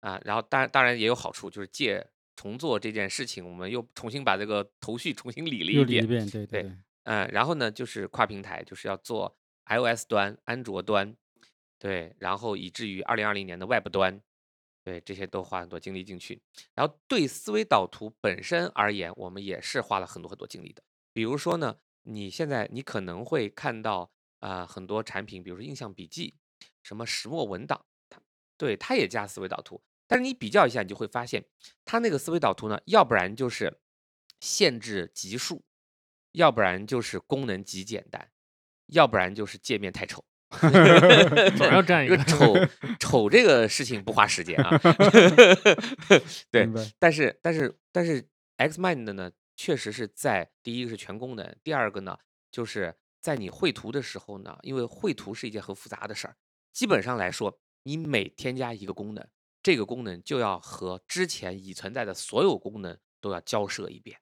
[0.00, 0.20] 啊。
[0.24, 2.06] 然后当然当然也有好处，就是借
[2.36, 6.02] 重做这件事情，我们又重新把这个头绪 重新理了一遍。
[6.02, 6.72] 理一遍，对对
[7.04, 11.16] 嗯，然后呢，就是跨平台，就是要做 iOS 端、安卓端，
[11.78, 14.20] 对，然后以至于二零二零年的 Web 端，
[14.84, 16.42] 对，这些都花很多精力进去。
[16.74, 20.82] 然后对思维导图本身而言，我们也是花了很多很多精力的。
[21.12, 24.10] 比如说呢，你现在你可能会看到
[24.40, 26.34] 啊、很多产品，比如说印象笔记、
[26.82, 27.89] 什么石墨文档，它
[28.60, 29.82] 对它也加思维导图。
[30.06, 31.46] 但是你比较一下，你就会发现，
[31.86, 33.78] 它那个思维导图呢，要不然就是
[34.38, 35.64] 限制级数，
[36.32, 38.30] 要不然就是功能极简单，
[38.88, 40.22] 要不然就是界面太丑。
[41.56, 42.54] 总要占一个丑
[42.98, 44.76] 丑这个事情不花时间啊。
[46.50, 52.18] 对但是但是但是 Xmind 呢，确实是在第一个是全功能，第二个呢，
[52.50, 56.36] 就是在你绘图的时候呢，因为绘图是一件很复杂的事儿，
[56.72, 59.26] 基本上来说，你每添加一个功能，
[59.62, 64.20] 这个功能就要和之前已存在的所有功能都要交涉一遍。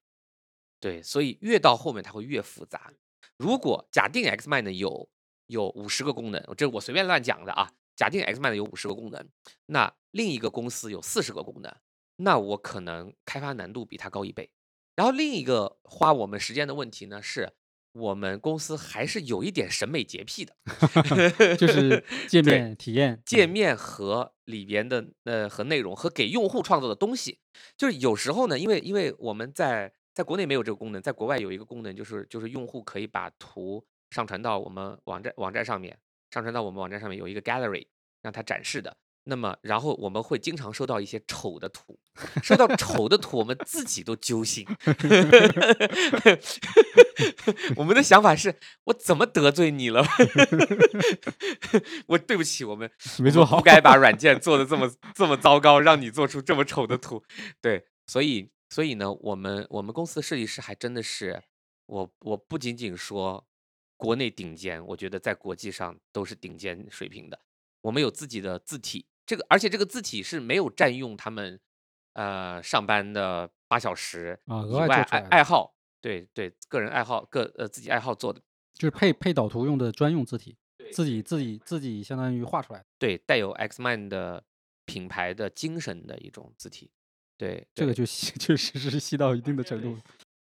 [0.81, 2.93] 对，所以越到后面它会越复杂。
[3.37, 5.09] 如果假定 Xmind 有
[5.47, 7.73] 有五十个功能，这我随便乱讲的啊。
[7.97, 9.29] 假定 Xmind 有五十个功能，
[9.67, 11.77] 那另一个公司有四十个功能，
[12.15, 14.53] 那我可能开发难度比它高一倍。
[14.95, 17.53] 然后另一个花我们时间的问题呢，是
[17.99, 20.55] 我们公司还是有一点审美洁癖的，
[21.57, 27.39] 就是界 面体验，嗯界面和里边的呃和内容和给用户创造的东西，
[27.77, 35.99] 就是有时候呢，因为因为我们在在国内没有这个功能，在国外有一个功能，就是就是用户可以把图上传到我们网站网站上面，
[36.31, 37.87] 上传到我们网站上面有一个 gallery
[38.23, 38.97] 让它展示的。
[39.31, 41.99] 那么，然后我们会经常收到一些丑的图，
[42.43, 44.67] 收到丑的图，我们自己都揪心。
[47.77, 50.03] 我们的想法是：我怎么得罪你了？
[52.09, 57.23] 我对不起，我们我们没做好不该把 软件做的这么这么糟糕，让你做出这么丑的图。
[57.61, 61.43] 对，所以所以呢，我们我们公司的设计师还真的是，
[61.85, 63.47] 我我不仅仅说
[63.99, 67.39] 国内顶尖，我觉得在国际上都是顶尖水平的。
[67.83, 71.61] 我们有自己的字体，这个而且这个字体是没有占用他们
[72.15, 78.41] 呃上班的八小时啊额外爱好，对对，个人爱好个呃自己爱好做的。
[78.73, 80.57] 就是配配导图用的专用字体，
[80.91, 82.87] 自己自己自己相当于画出来的。
[82.99, 84.43] 对，带有 Xmind 的
[84.87, 86.91] 品牌的精神的一种字体。
[87.37, 90.01] 对，对这个就细确实是细到一定的程度了。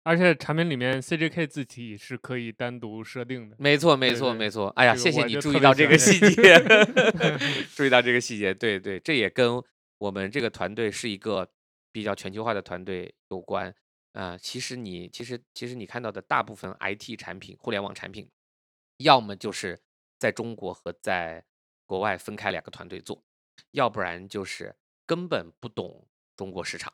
[0.04, 3.56] 而且产品里面 CJK 字体是可以单独设定的。
[3.58, 4.68] 没错，没错，没错。
[4.70, 6.54] 哎呀，这个谢谢你注意到这个细节，
[7.76, 8.52] 注意到这个细节。
[8.52, 9.62] 对对，这也跟
[9.98, 11.48] 我们这个团队是一个
[11.92, 13.74] 比较全球化的团队有关。
[14.12, 18.28] 啊、其实你其实其实你看到的大部分 IT 产品、互联网产品，
[18.98, 19.80] 要么就是
[20.18, 21.42] 在中国和在
[21.86, 23.24] 国外分开两个团队做，
[23.70, 24.74] 要不然就是
[25.06, 26.92] 根本不懂中国市场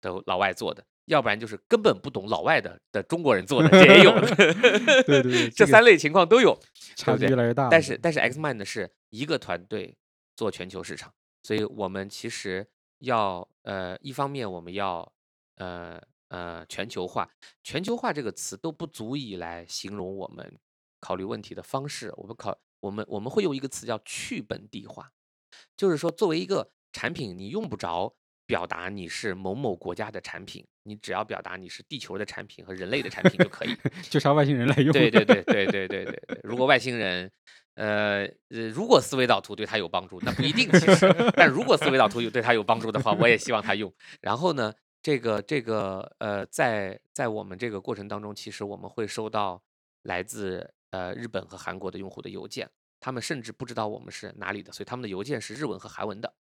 [0.00, 4.34] 的老外做的，要不然就是根本不懂老外的的中国人做的，这也有的。
[5.04, 6.58] 对对对 这三类情况都有，
[6.96, 7.68] 差距越来越大。
[7.68, 9.96] 但是但是 Xmind 呢是一个团队
[10.36, 12.66] 做全球市场，所以我们其实
[13.00, 15.12] 要呃一方面我们要
[15.56, 17.30] 呃呃全球化，
[17.62, 20.58] 全球化这个词都不足以来形容我们
[21.00, 22.12] 考虑问题的方式。
[22.16, 25.10] 我们考我们我们会用一个词叫去本地化，
[25.76, 28.14] 就是说作为一个产品，你用不着
[28.46, 33.76] 表达你是某某国家的产品，你只要表达你是地球的产品和人类的产品就可以，
[34.08, 34.92] 就差外星人来用。
[34.92, 37.30] 对对对对对对对，如果外星人。
[37.76, 40.70] 呃呃，如果思维导图对他有帮助，那不一定。
[40.70, 43.92] 其实，但如果思维导图有对他有帮助的话，我也希望他用。
[44.20, 44.72] 然后呢，
[45.02, 49.60] 这个这个呃，在在我们这个过程当中，其实我们会收到
[50.02, 52.70] 来自呃日本和韩国的用户的邮件，
[53.00, 56.32] 他们甚至不知道我们是哪里的，所以他们的邮件是日文和韩文的。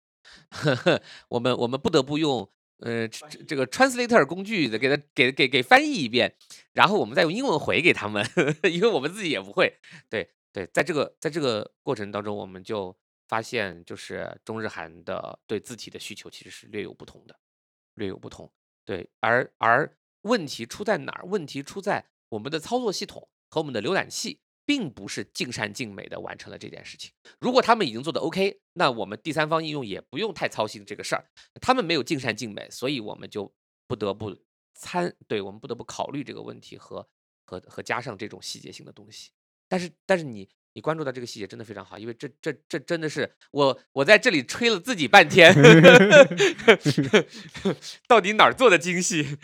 [1.30, 2.46] 我们我们不得不用
[2.82, 6.34] 呃这这个 translator 工具的给他给给给翻译一遍，
[6.72, 9.78] 然后我们再用英文回给他们，呵 呵因为我们自己也不会。
[10.10, 12.94] 对对，在这个在这个过程当中，我们就
[13.26, 17.38] 发现，就是中日韩的对字体的需求其实是略有不同的，
[17.94, 18.52] 略有不同。
[18.84, 21.24] 对，而而问题出在哪儿？
[21.24, 24.41] 问题出在我们的操作系统和我们的浏览器。
[24.64, 27.10] 并不是尽善尽美的完成了这件事情。
[27.40, 31.24] 如果他们已经做的 OK，那我们第三方应用也不用太操心这个事儿。
[31.60, 33.52] 他们没有尽善尽美，所以我们就
[33.86, 34.36] 不得不
[34.74, 37.08] 参，对我们不得不考虑这个问题和
[37.44, 39.30] 和和加上这种细节性的东西。
[39.68, 45.54] 但是但是你你关注到这个细节真的非常好，因为这这这真的是我我在这里吹了自己半天，
[48.06, 49.38] 到底哪儿做的精细？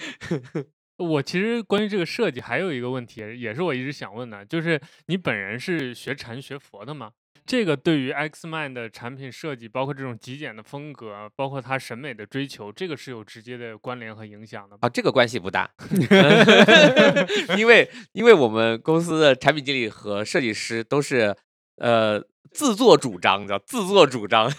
[0.98, 7.12] 我其实关于这个设计还有一个问题，也是我一直想问的，就是你本人是学禅学佛的吗？
[7.46, 14.80] 这个对于 Xmind 的产品设计，包括这种极简的风格，包括它审美的追求，这个是有直接的关联和影响的吗。
[14.82, 15.70] 啊，这个关系不大，
[17.56, 21.34] 因为因为我们公司的产品经理和设计师都是
[21.76, 24.52] 呃自作主张，叫自作主张。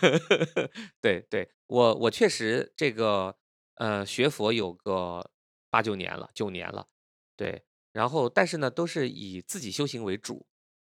[0.99, 3.35] 对对，我我确实这个
[3.75, 5.29] 呃学佛有个
[5.70, 6.88] 八九年了，九年了，
[7.36, 7.63] 对，
[7.93, 10.45] 然后但是呢，都是以自己修行为主，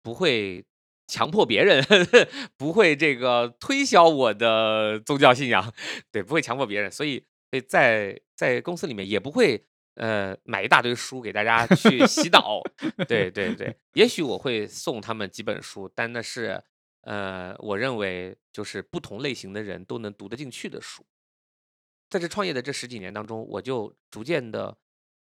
[0.03, 0.65] 不会
[1.07, 1.85] 强迫别人，
[2.57, 5.73] 不会这个推销我的宗教信仰，
[6.11, 9.67] 对，不会强迫别人，所以所以在在公司里面也不会。
[9.97, 12.63] 呃，买一大堆书给大家去洗脑，
[13.07, 16.59] 对对对，也许我会送他们几本书，但那是
[17.03, 21.05] 呃，我认为就是不同类型的人都能读得进去的书。
[22.13, 24.77] 在这创业的这十几年当中，我就逐渐的，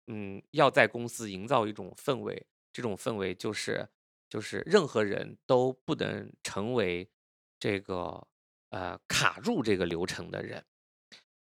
[0.07, 3.87] 嗯，要在公司营造一种氛围，这种氛围就是
[4.31, 7.07] 就是任何人都不能成为
[7.59, 8.27] 这个
[8.71, 10.65] 呃卡住这个流程的人，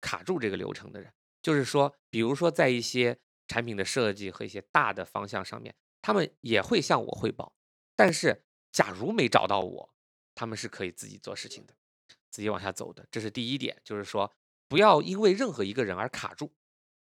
[0.00, 1.12] 卡住这个流程的人。
[1.42, 3.18] 就是说，比如说，在一些
[3.48, 7.56] 产品的设计和一些大的方向上面，他们也会向我汇报。
[7.96, 9.94] 但是，假如没找到我，
[10.32, 11.74] 他们是可以自己做事情的，
[12.30, 13.04] 自己往下走的。
[13.10, 14.32] 这是第一点，就是说，
[14.74, 16.52] 不要因为任何一个人而卡住。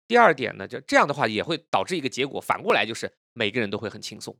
[0.05, 4.37] 第二点呢，就这样的话也会导致一个结果，反过来就是每个人都会很轻松。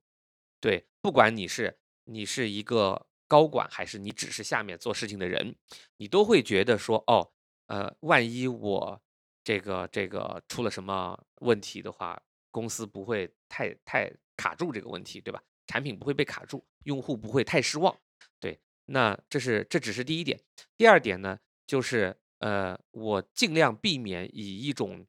[0.60, 5.56] 对，不管你是你是一个高管，还是你只是下面做事情的人，
[5.96, 7.32] 你都会觉得说，哦，
[7.68, 9.02] 呃，万一我。
[9.42, 12.22] 这个这个出了什么问题的话，
[12.52, 15.42] 公司不会太太卡住这个问题，对吧？
[15.68, 17.98] 产品不会被卡住，用户不会太失望，
[18.42, 18.60] 对。
[18.88, 20.42] 那这是这只是第一点，
[20.76, 25.06] 第二点呢，就是呃，我尽量避免以一种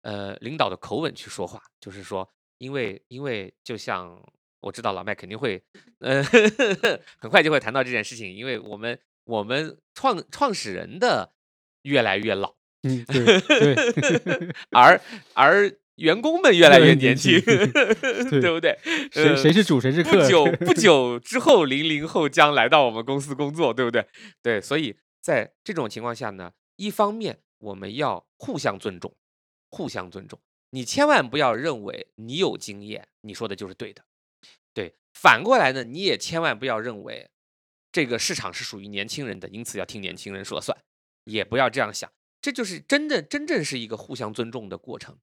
[0.00, 2.26] 呃领导的口吻去说话，就是说，
[2.56, 4.18] 因为因为就像
[4.60, 5.62] 我知道老麦肯定会
[5.98, 6.22] 呃
[7.20, 11.34] 很快就会谈到这件事情，因为我们我们创创始人的
[11.82, 12.54] 越来越老。
[12.82, 14.98] 嗯，对对， 而
[15.34, 18.78] 而员工们越来越年轻， 对不对？
[19.12, 20.12] 谁谁是主，谁是客？
[20.12, 24.06] 不久不久之后，零零后将来到我们公司工作，对不对？
[24.42, 29.14] 对，所以在这种情况下呢，一方面我们要互相尊重，
[29.68, 30.40] 互相尊重。
[30.70, 34.02] 你千万不要认为你有经验，你说的就是对的。
[34.72, 37.30] 对，反过来呢，你也千万不要认为
[37.92, 40.82] 这个市场是属于年轻人的，因此要听年轻人说了算，
[41.24, 42.10] 也不要这样想。
[42.40, 45.18] 这就是真的，真正是一个互相尊重的过程，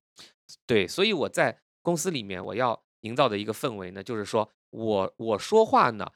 [0.68, 6.14] 对，所以我在公司里面我要营造的一个氛围呢，就是说我我说话呢，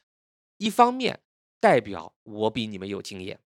[0.58, 1.20] 一方面
[1.58, 3.40] 代表我比你们有经验，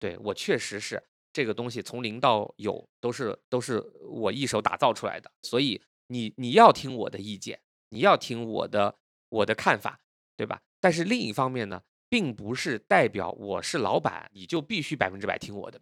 [0.00, 1.04] 对我确实是
[1.36, 3.78] 这个东西从零到有都是都是
[4.08, 7.60] 我一手打造出来的，所以你你要听我的意见，
[7.90, 8.96] 你要听我的
[9.28, 10.00] 我的看法，
[10.34, 10.62] 对吧？
[10.80, 15.78] 但是另一方面呢，并不是代表我是老板，你就必须百分之百听我的。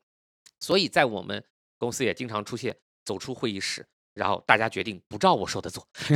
[0.58, 1.44] 所以在我们
[1.78, 5.86] 公司也经常出现走出会议室，然后大家决定不照我说的做。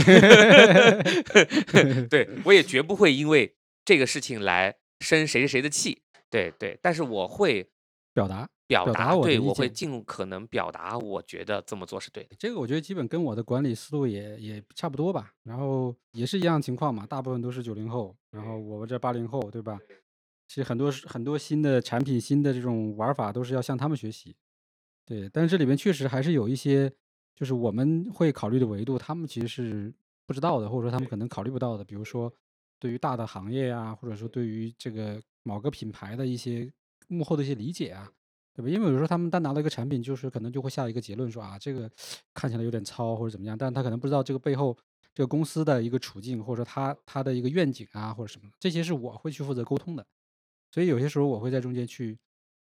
[2.11, 6.03] 对我也绝不会因为这个事情来生谁谁的气。
[6.29, 7.71] 对对，但是我会
[8.19, 12.37] 表达表达，我对我会尽可能表达，我觉得这么做是对的。
[12.39, 15.33] 这个我觉得基本跟我的管理思路也也差不多吧。
[15.45, 19.79] 然后也是一样情况嘛，大部分都是九零后，然后我们这八零后，对吧？
[20.49, 24.35] 其实很多很多新的产品、新的这种玩法都是要向他们学习，
[25.07, 25.29] 对。
[25.31, 26.91] 但是这里面确实还是有一些，
[27.37, 29.95] 就是我们会考虑的维度，他们其实是
[30.27, 31.85] 不知道的，或者说他们可能考虑不到的。
[31.85, 32.33] 比如说，
[32.79, 36.71] 对于大的行业呀，或者说对于这个某个品牌的一些
[37.09, 38.11] 幕后的一些理解啊，
[38.55, 38.69] 对吧？
[38.71, 41.91] 因为有时候他们单拿了一个产品，就是可能就会下一个结论说啊，这个
[42.33, 44.77] 看起来有点糙或者怎么样，但是他可能不知道这个背后
[45.15, 50.07] 这个公司的一个处境，或者说他他的一个愿景啊，或者什么，这些是我会去负责沟通的。
[50.71, 52.19] 所以有些时候我会在中间去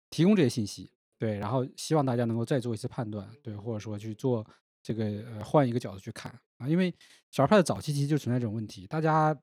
[0.09, 4.45] 提供这些信息，对，然后希望大家能够再做一次判断，对，或者说去做
[4.81, 6.93] 这个呃换一个角度去看啊，因为
[7.31, 9.35] 小派的早期其实就存在这种问题，大家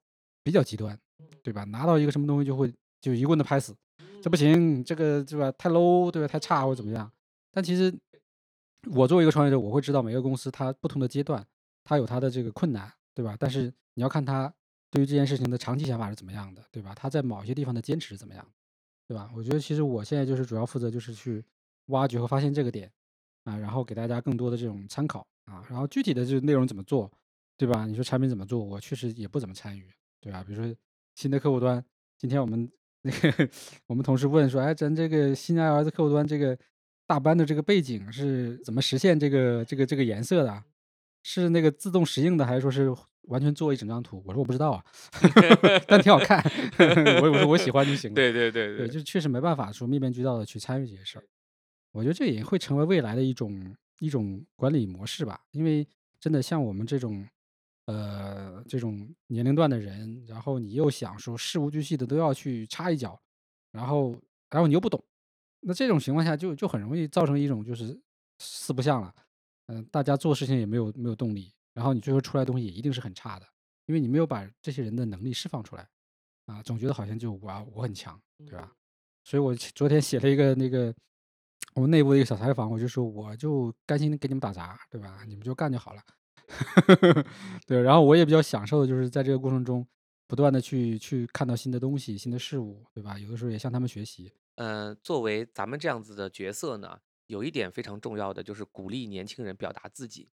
[0.42, 0.96] 比较极端，
[1.42, 1.64] 对吧？
[1.64, 3.74] 拿到一个什么东西就会就一棍子拍死，
[4.22, 5.50] 这不行，这个对吧？
[5.52, 6.28] 太 low，对吧？
[6.28, 7.10] 太差或者怎么样？
[7.52, 7.92] 但其实
[8.92, 11.46] 我作为一个创业者，我会知道每个公司它不同的阶段，
[11.84, 13.36] 它有它的这个困难，对吧？
[13.38, 14.52] 但是你要看它。
[14.92, 16.92] 对于这件事情的长期想法是怎么样的，对吧？
[16.96, 18.44] 它在某些地方的坚持是怎么样，
[19.06, 19.30] 对吧？
[19.36, 21.44] 我觉得其实我现在就是主要负责就是去
[21.86, 22.90] 挖掘和发现这个点
[23.44, 27.08] 啊，然后给大家更多的这种参考啊，然后具体的这个内容怎么做，
[27.56, 27.86] 对吧？
[27.86, 29.88] 你说产品怎么做，我确实也不怎么参与，
[30.20, 30.42] 对吧？
[30.42, 30.76] 比如说
[31.14, 31.84] 新的客户端，
[32.18, 32.68] 今天我们
[33.02, 33.48] 那 个
[33.86, 36.56] 我们同事问说，哎，咱这个新 iOS 客户端这个
[37.06, 40.62] 大班的这个背景是怎么实现这个这个这个颜色的？
[41.22, 42.94] 是那个自动适应的，还是说是？
[43.24, 44.84] 完全做一整张图，我说我不知道啊，
[45.86, 46.42] 但挺好看。
[47.22, 48.14] 我我说我喜欢就行了。
[48.14, 51.24] 对对对对，就确实没办法说面面俱到的去参与这些事儿。
[51.92, 55.38] 我觉得这也会成为未来的一种一种管理模式吧。
[55.52, 55.86] 因为
[56.18, 57.24] 真的像我们这种
[57.86, 63.20] 呃这种年龄段的人，然后你又想说事无巨细的都要去插一脚，
[63.72, 64.10] 然后
[64.48, 65.02] 然后你又不懂，
[65.60, 68.00] 那这种情况下就就很容易造成一种就是
[68.38, 69.14] 四不像了，
[69.66, 73.46] 嗯、大家做事情也没有没有动力，然后你最后出来的东西也一定是很差的，
[73.86, 75.88] 因为你没有把这些人的能力释放出来，
[76.46, 78.72] 啊，总觉得好像就我我很强，对吧？
[79.24, 80.94] 所以我昨天写了一个那个
[81.74, 85.22] 我们内部的一个小采访，我就说我就甘心给你们打杂，对吧？
[85.26, 86.02] 你们就干就好了。
[87.66, 89.86] 对，然后我也比较享受的就是在这个过程中
[90.26, 93.18] 不断的去去看到新的东西、新的事物，对吧？
[93.18, 94.32] 有的时候也向他们学习。
[94.56, 100.28] 呃，作为咱们这样子的角色呢，有一点非常重要的就是鼓励年轻人表达自己。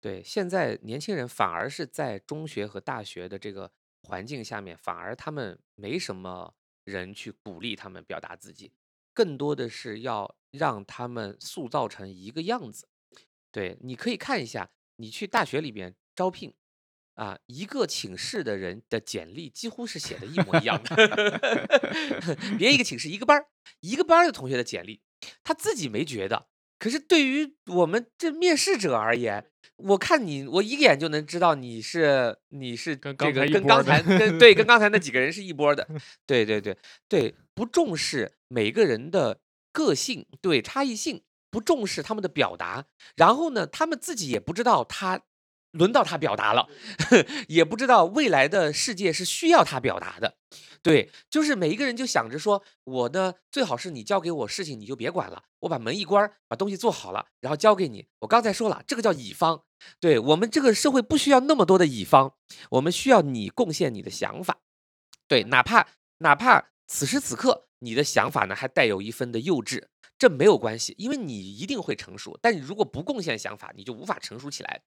[0.00, 3.70] 对，现在年轻人反而是在中学和大学的这个
[4.02, 8.72] 环境下面，反而他们没什么人去鼓励他们表达自己，
[9.14, 12.88] 更多的是要让他们塑造成一个样子。
[13.52, 14.70] 对，你可以看一下，
[15.02, 16.54] 你去大学里边招聘
[17.14, 23.48] 啊，一个寝室的人的简历几乎是写的一模一样的， 别一个寝室一个班儿，
[23.80, 25.00] 一个班儿的同学的简历，
[25.42, 26.46] 他自己没觉得，
[26.78, 29.44] 可是对于我们这面试者而言，
[29.76, 35.88] 我看你，我一眼就能知道你是你是刚才跟刚才跟对跟刚才那几个人是一波的，
[36.24, 36.78] 对对对
[37.08, 39.40] 对，不重视每个人的
[39.72, 41.22] 个性，对差异性，
[41.52, 45.20] 不重视他们的表达，然后呢，他们自己也不知道他
[45.72, 46.68] 轮到他表达了，
[47.48, 50.38] 也不知道未来的世界是需要他表达的。
[50.82, 58.06] 对，就是每一个人就想着说，我呢最好是你交给我事情你就别管了，我把门一关，把东西做好了，然后交给你。
[58.20, 59.62] 我刚才说了，这个叫乙方。
[60.00, 62.34] 对我们这个社会不需要那么多的乙方，
[62.70, 64.58] 我们需要你贡献你的想法。
[65.28, 65.86] 对，哪怕
[66.18, 69.84] 哪怕此时此刻你的想法呢还带有一分的幼稚，
[70.22, 72.38] 这没有关系，因为你一定会成熟。
[72.40, 74.80] 但你如果不贡献想法，你就无法成熟起来。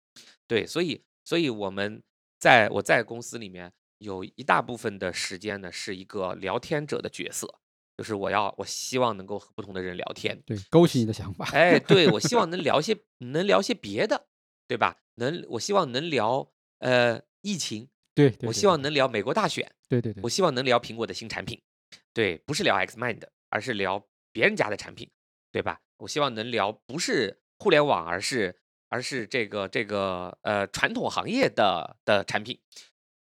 [0.47, 2.01] 对，所以所以我们
[2.39, 7.53] 在我在公司里面有一大部分的时间呢是一个聊天者的角色，
[7.97, 10.41] 就是我要我希望能够和不同的人聊天。
[10.45, 11.49] 对，勾起你的想法。
[11.51, 14.27] 哎，对，我希 望能聊些能聊些别的，
[14.69, 15.01] 对吧？
[15.15, 21.61] 能，我希望能聊呃疫情，对，对我对希望能聊美国大选，对对对我希望能聊苹果的新产品，
[22.13, 25.09] 对，不是聊 Xmind，而是聊别人家的产品，
[25.55, 25.79] 对吧？
[25.99, 32.59] 我希望能聊不是互联网，而是而是这个这个呃传统行业的的产品，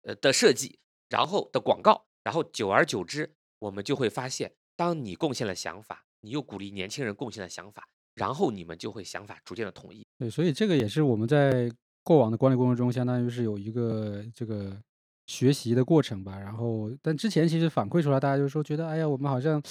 [0.03, 0.79] 呃的设计，
[1.09, 10.07] 然后的广告，然后久而久之，我们就会发现，当你贡献了想法，你又鼓励年轻人贡献了想法，然后你们就会想法逐渐的统一。
[10.17, 11.69] 对，所以这个也是我们在
[12.01, 14.81] 过往的管理过程中，相当于是有一个这个
[15.27, 16.39] 学习的过程吧。
[16.39, 19.61] 然后，但之前其实反馈出来，大家就说觉得，哎呀，我们好像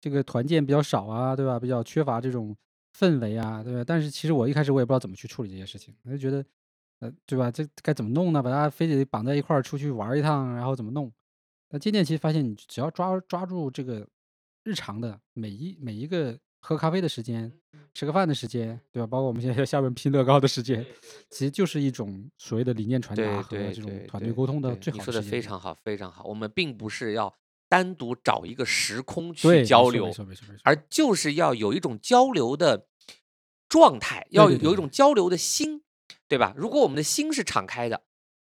[0.00, 1.58] 这个团建比较少啊，对吧？
[1.58, 2.56] 比较缺乏这种
[2.96, 3.84] 氛围啊，对吧？
[3.86, 6.44] 但是其实我一开始我也不知道怎么去处理这些事情，我就觉得，
[7.00, 7.50] 呃，对吧？
[7.50, 8.42] 这该怎么弄呢？
[8.42, 11.12] 把大家非得绑在一块儿出去玩儿一趟，然后怎么弄？
[11.70, 14.06] 那渐渐其实发现，你只要抓抓住这个
[14.64, 17.52] 日常的每一每一个喝咖啡的时间、
[17.92, 19.06] 吃个饭的时间，对吧？
[19.06, 20.84] 包括我们现在在下面拼乐高的时间，
[21.30, 26.24] 其实就是一种所谓的理念传达和这种团队沟通的对你说最好时间点的非常好，非常好。
[26.24, 27.32] 我们并不是要
[27.68, 30.10] 单独找一个时空，去交流。
[30.64, 32.86] 而就是要有一种交流的
[33.68, 35.82] 状态，要有一种交流的心，
[36.26, 36.54] 对吧？
[36.56, 38.02] 如果我们的心是敞开的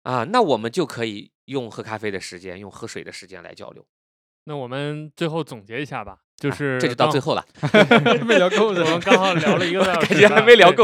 [0.04, 3.88] 啊，那我们就可以用喝咖啡的时间，用喝水的时间来交流。
[4.46, 7.46] 那我们最后总结一下吧，就啊是这就到最后了，
[8.26, 10.84] 没聊够 我们刚好聊了一个半小时，感觉还没聊够。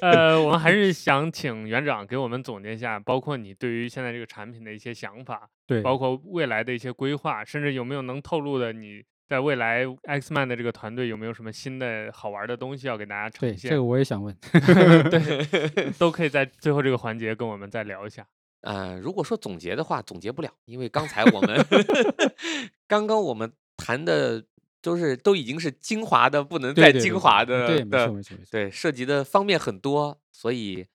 [0.00, 13.70] 呃，我们还是想请园长给我们总结一下，包括你对于现在这个产品的一些想法，对，包括未来的一些规划，甚至有没有能透露的你在未来 Xman 的这个团队有没有什么新的好玩的东西要给大家呈现？
[13.70, 14.36] 对这个我也想问。
[15.10, 18.24] 对，都可以在最后这个环节跟我们再聊一下。
[18.60, 21.66] 呃，如果说总结的话，总结不了，因为刚才我们
[22.86, 23.52] 刚刚我们
[23.84, 24.42] 谈的
[24.80, 28.48] 都是都已经是精华的不能再精华的对，没的错没错没错。
[28.50, 30.86] 对，涉及的方面很多，所以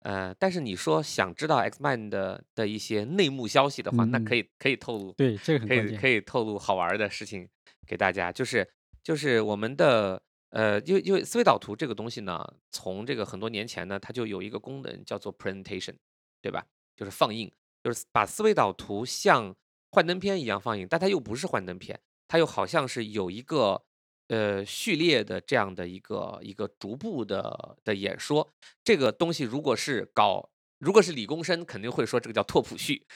[0.00, 5.74] 呃，但是你说想知道 Xmind 的的一些内幕消息的话，那可嗯以可以透露，对，这个很可。
[5.74, 7.48] 以可以透露好玩儿的事情
[7.86, 8.68] 给大家，就是
[9.04, 10.20] 就是我们的
[10.50, 15.94] 呃，因为因为思维导图这个东西呢，从这个很多年前呢，它就有一个功能叫做 presentation，
[16.40, 16.66] 对吧？
[16.96, 17.50] 就是放映，
[17.84, 19.54] 就是把思维导图像
[19.90, 21.98] 幻灯片一样放映，但它又不是幻灯片，
[22.32, 23.84] 它又好像是有一个
[24.28, 28.50] 呃序列的这样的一个一个逐步的的演说。
[28.82, 33.06] 这个东西如果是搞，如果是理工生，肯定会说这个叫拓扑序，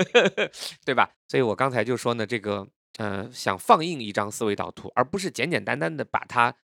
[0.82, 1.10] 对吧？
[1.28, 6.56] 所以我刚才就说呢，这个呃想放映一张思维导图，而不是简简单单的把它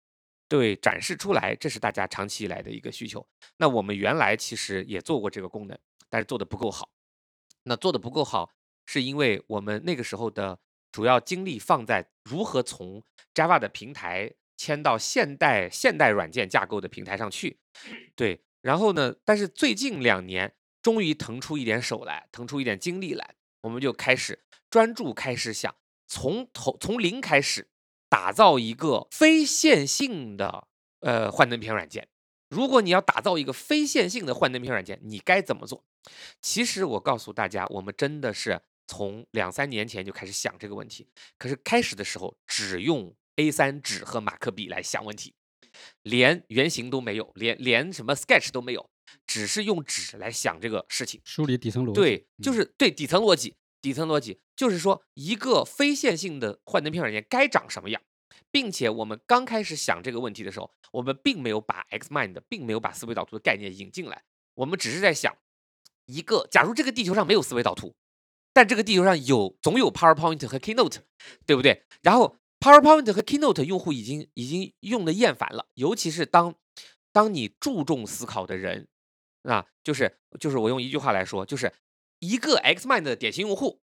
[0.49, 3.27] 对展示出来，这是大家长期以来的一个需求。
[3.59, 5.79] 那我们原来其实也做过这个功能。
[6.09, 6.89] 但是做的不够好。
[7.65, 8.53] 那做的不够好，
[8.87, 10.59] 是因为我们那个时候的
[10.95, 13.03] 主要精力放在如何从
[13.35, 17.59] Java 的平台迁到现代现代软件架构的平台上去。
[18.15, 25.75] 对，然后呢，但是最近两年终于腾出一点手来，腾出一点精力来，我们就开始专注，开始想
[26.07, 27.67] 从头从零开始
[28.09, 30.69] 打造一个非线性的
[31.01, 32.07] 呃幻灯片软件。
[32.51, 35.83] 如果你要打造一个非线性的幻灯片软件，你该怎么做？
[36.41, 41.07] 其实我告诉大家，我们真的是从两三年前就开始想这个问题。
[41.39, 45.35] 可是开始的时候只用 A3 纸和马克笔来想问题，
[46.03, 48.89] 连原型都没有，连连什么 Sketch 都没有，
[49.27, 51.21] 只是用纸来想这个事情。
[51.25, 58.01] 梳理底层逻辑，对，嗯就是对底层逻辑，底层逻辑就是说一个非线性的幻灯片软件该长什么样，
[58.51, 64.23] 并且我们刚开始想这个问题的时候，我们并没有把 Xmind，并没有把思维导图的概念引进来，
[64.55, 65.37] 我们只是在想
[66.07, 67.95] 一个，假如这个地球上没有思维导图，
[68.55, 71.01] 但这个地球上有总有 PowerPoint 和 Keynote，
[71.45, 71.85] 对不对？
[72.01, 76.55] 然后 PowerPoint 和 Keynote 用户已经已经用的厌烦了，尤其是当
[77.13, 78.89] 当你注重思考的人
[79.43, 81.73] 啊，就是就是我用一句话来说，就是
[82.21, 83.83] 一个 Xmind 的典型用户，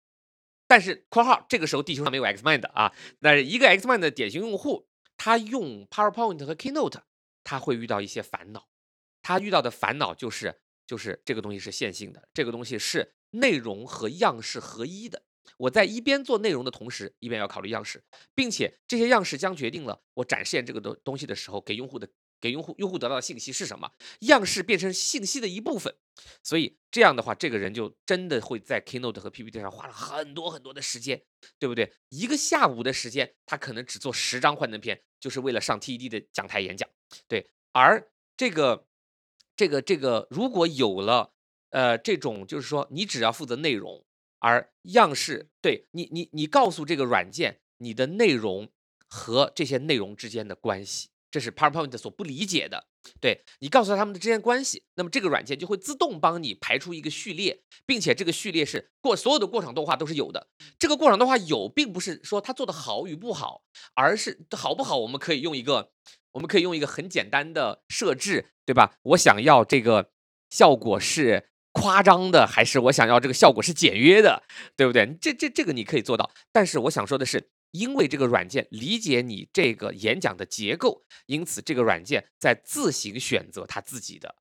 [0.68, 7.02] 但是括号这个时候地球上没有 Xmind 啊，那一个 Xmind 的典型用户，他用 PowerPoint 和 Keynote，
[7.44, 8.70] 他会遇到一些烦恼，
[9.22, 15.24] 他遇到的烦恼就是就是这个东西是线性的，这个东西是内容和样式合一的。
[15.58, 18.04] 我在一边做内容的同时，一边要考虑样式，
[18.34, 22.10] 并且这些样式将决定了我展现这个东东西的时候，给用户的
[22.40, 23.92] 给用户用户得到的信息是什么。
[24.22, 25.96] 样式变成信息的一部分，
[26.44, 31.22] 所以这样的话，这个人就真的会在 Keynote 和 PPT 上花了很多很多的时间，
[31.60, 31.94] 对不对？
[32.10, 36.90] 一个下午的时间，他可能只做十张幻灯片，就是为了上 TED 的讲台演讲，
[37.28, 37.50] 对。
[37.74, 38.88] 而这个
[39.56, 41.34] 这个这个，如果有了
[41.72, 44.06] 呃这种，就是说你只要负责内容，
[44.40, 48.70] 而样式对你你你告诉这个软件你的内容
[49.08, 52.86] 和这些内容之间的关系，这是 PowerPoint 所不理解的。
[53.20, 60.50] 对你告诉他们的之间关系，那么这个软件就会自动帮你排出一个序列，并且这个序列是过所有的过场动画都是有的。
[60.78, 63.64] 这个过场动画有，并不是说它做的好与不好，
[63.96, 65.92] 而是好不好，我们可以用一个
[66.34, 68.94] 我们可以用一个很简单的设置，对吧？
[69.02, 70.12] 我想要这个
[70.52, 74.44] 效果是夸张的，还是我想要这个效果是简约的，
[74.76, 75.18] 对不对？
[75.22, 77.50] 这这这个你可以做到，但是我想说的是。
[77.72, 84.36] 因为这个软件理解你这个演讲的结构，因此这个软件在自行选择它自己的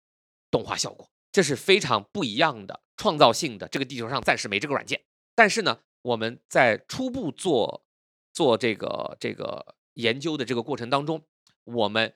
[0.51, 3.69] 动画效果，这是非常不一样的创造性的。
[3.69, 5.03] 这个地球上暂时没这个软件，
[5.37, 7.87] 但是呢，我们在初步做
[8.33, 11.23] 做这个这个研究的这个过程当中，
[11.63, 12.13] 我们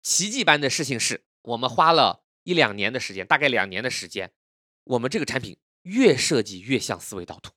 [0.00, 4.32] 奇迹般的事情是，我们花了一两年的时间，大概两年的时间，
[4.84, 7.52] 我们这个产品越设计越像思维导图。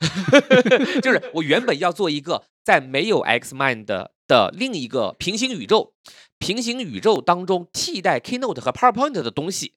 [1.02, 5.92] 就是我原本要做一个在没有 Xmind 的的另一个平行宇宙，
[6.38, 9.74] 平行宇宙当中替代 Keynote 和 PowerPoint 的东西，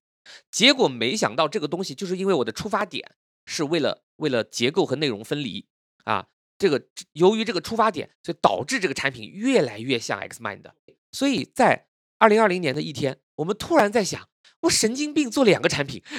[0.49, 3.15] 结果没想到这个东西就是因为我的出发点
[3.45, 5.67] 是为了为了结构和内容分离
[6.05, 6.27] 啊，
[6.57, 10.63] 这个由于这个出发点，所以导致这个产品越来越像 Xmind。
[11.11, 11.87] 所以在
[12.17, 14.29] 二零二零年的一天，我们突然在想。
[14.61, 16.03] 我神经病做两个产品，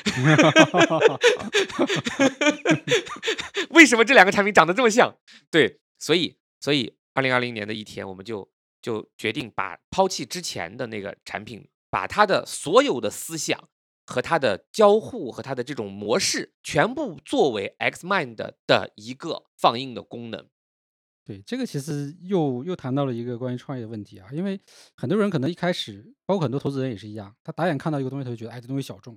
[3.68, 5.14] 为什么这两个产品长得这么像？
[5.50, 8.50] 对，所以所以二零二零年的一天，我们就
[8.80, 13.68] 就决定把抛弃之前的那个产品，把它的所有的思想
[14.06, 18.36] 和它的交互和它的这种模式，全部作为 Xmind
[18.66, 20.48] 的一个放映的功能。
[21.24, 24.59] 对，这个其实又又谈到了一个关于创业的问题啊，因为
[24.97, 29.16] 很多人可能一开始，包括很多投资人也是一样，他打眼看到一个东西，他就觉得，哎，这东西小众。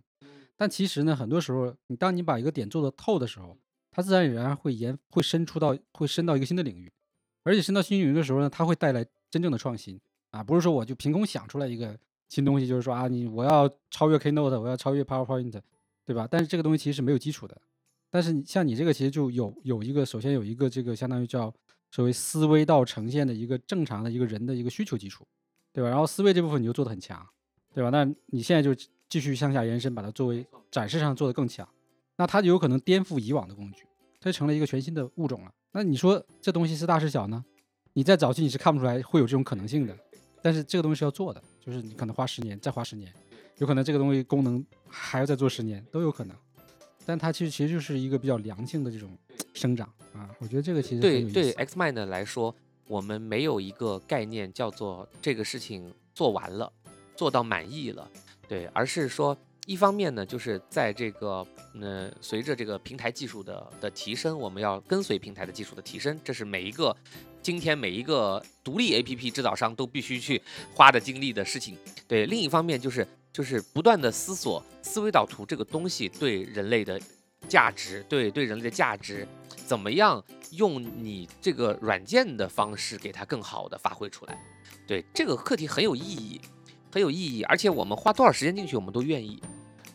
[0.55, 3.57] 但其实呢，很多时候，你当你把一个点做得透的时候，
[3.89, 6.91] 它自然而然会延会伸出到会伸到一个新的领域，
[7.43, 9.99] 而且伸到新领域的时候呢，它会带来真正的创新
[10.29, 11.97] 啊，不是说我就凭空想出来一个
[12.27, 15.59] 新东西，就是说啊，你我要超越 Keynote，我要超越 PowerPoint，
[16.05, 16.27] 对吧？
[16.29, 17.59] 但是这个东西其实是没有基础的。
[18.11, 21.51] 但是你像你这个，其实就有有一个，首先有一个这个相当于叫。
[21.93, 25.23] 作为思维到呈现的一个正常的一个人的一个需求基础，
[25.71, 25.87] 对吧？
[25.91, 27.23] 然后思维这部分你就做的很强，
[27.71, 27.91] 对吧？
[27.91, 28.73] 那你现在就
[29.07, 31.69] 继续向下延伸，把它作为展示上做的更强，
[32.15, 33.83] 那它就有可能颠覆以往的工具，
[34.19, 35.53] 它就成了一个全新的物种了。
[35.71, 37.45] 那你说这东西是大是小呢？
[37.93, 39.95] 你在早期你是看不出来会有这种可能性的，
[40.41, 43.13] 但是这个东西是要做的，就是你可能花十年，再花十年，
[43.59, 46.35] 有可能这个东西功能还要再做十年都有可能，
[47.05, 49.15] 但它其实其实就是一个比较良性的这种
[49.53, 49.87] 生长。
[50.13, 52.55] 啊，我觉得这个其实对对 Xmind 来说，
[52.87, 56.71] 我们没有一个概念叫做这个事情做完了，
[57.15, 58.09] 做到满意了，
[58.47, 59.35] 对，而是说
[59.65, 66.95] 一方面呢，就是在这个嗯、呃随着这个平台技术的的提升，我们要跟随平台的技术的提升，这是每一个
[67.41, 70.41] 今天每一个独立 APP 制造商都必须去
[70.75, 71.77] 花的精力的事情。
[72.07, 77.01] 对，另一方面就是就是不断的思索思维导图这个东西对人类的
[77.47, 79.27] 价值，对对人类的价值，
[79.65, 84.37] 怎么样用你这个软件的方式给它更好的发挥出来。
[84.87, 86.41] 对，这个课题很有意义，
[86.91, 89.41] 很有意义，而且我们花多少时间进去，我们都愿意。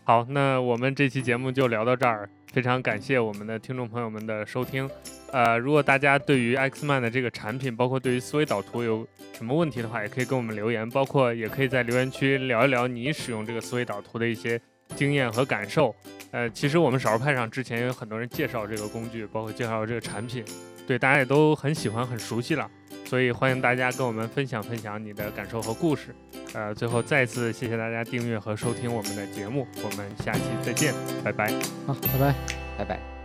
[0.04, 4.88] 好，那我们这期节目就聊到这儿，非常感谢我们的听众朋友们的收听。
[5.30, 14.58] 呃，如果大家对于 Xman 的这个产品，包括对于思维导图有什么问题的话，也可以跟我们留言，包括也可以在留言区聊一聊你使用这个思维导图的一些
[14.96, 15.94] 经验和感受。
[16.30, 20.44] 呃，其实我们少数派上之前有很多人介绍这个工具，包括介绍这个产品，
[20.86, 22.70] 对大家也都很喜欢、很熟悉了。
[23.04, 26.14] 所以欢迎大家跟我们分享分享你的感受和故事。
[26.52, 30.92] 呃，最后再次谢谢大家订阅和收听我们的节目，我们下期再见，
[31.24, 31.50] 拜拜。
[31.86, 32.34] 好，拜拜。
[32.76, 33.17] 拜拜。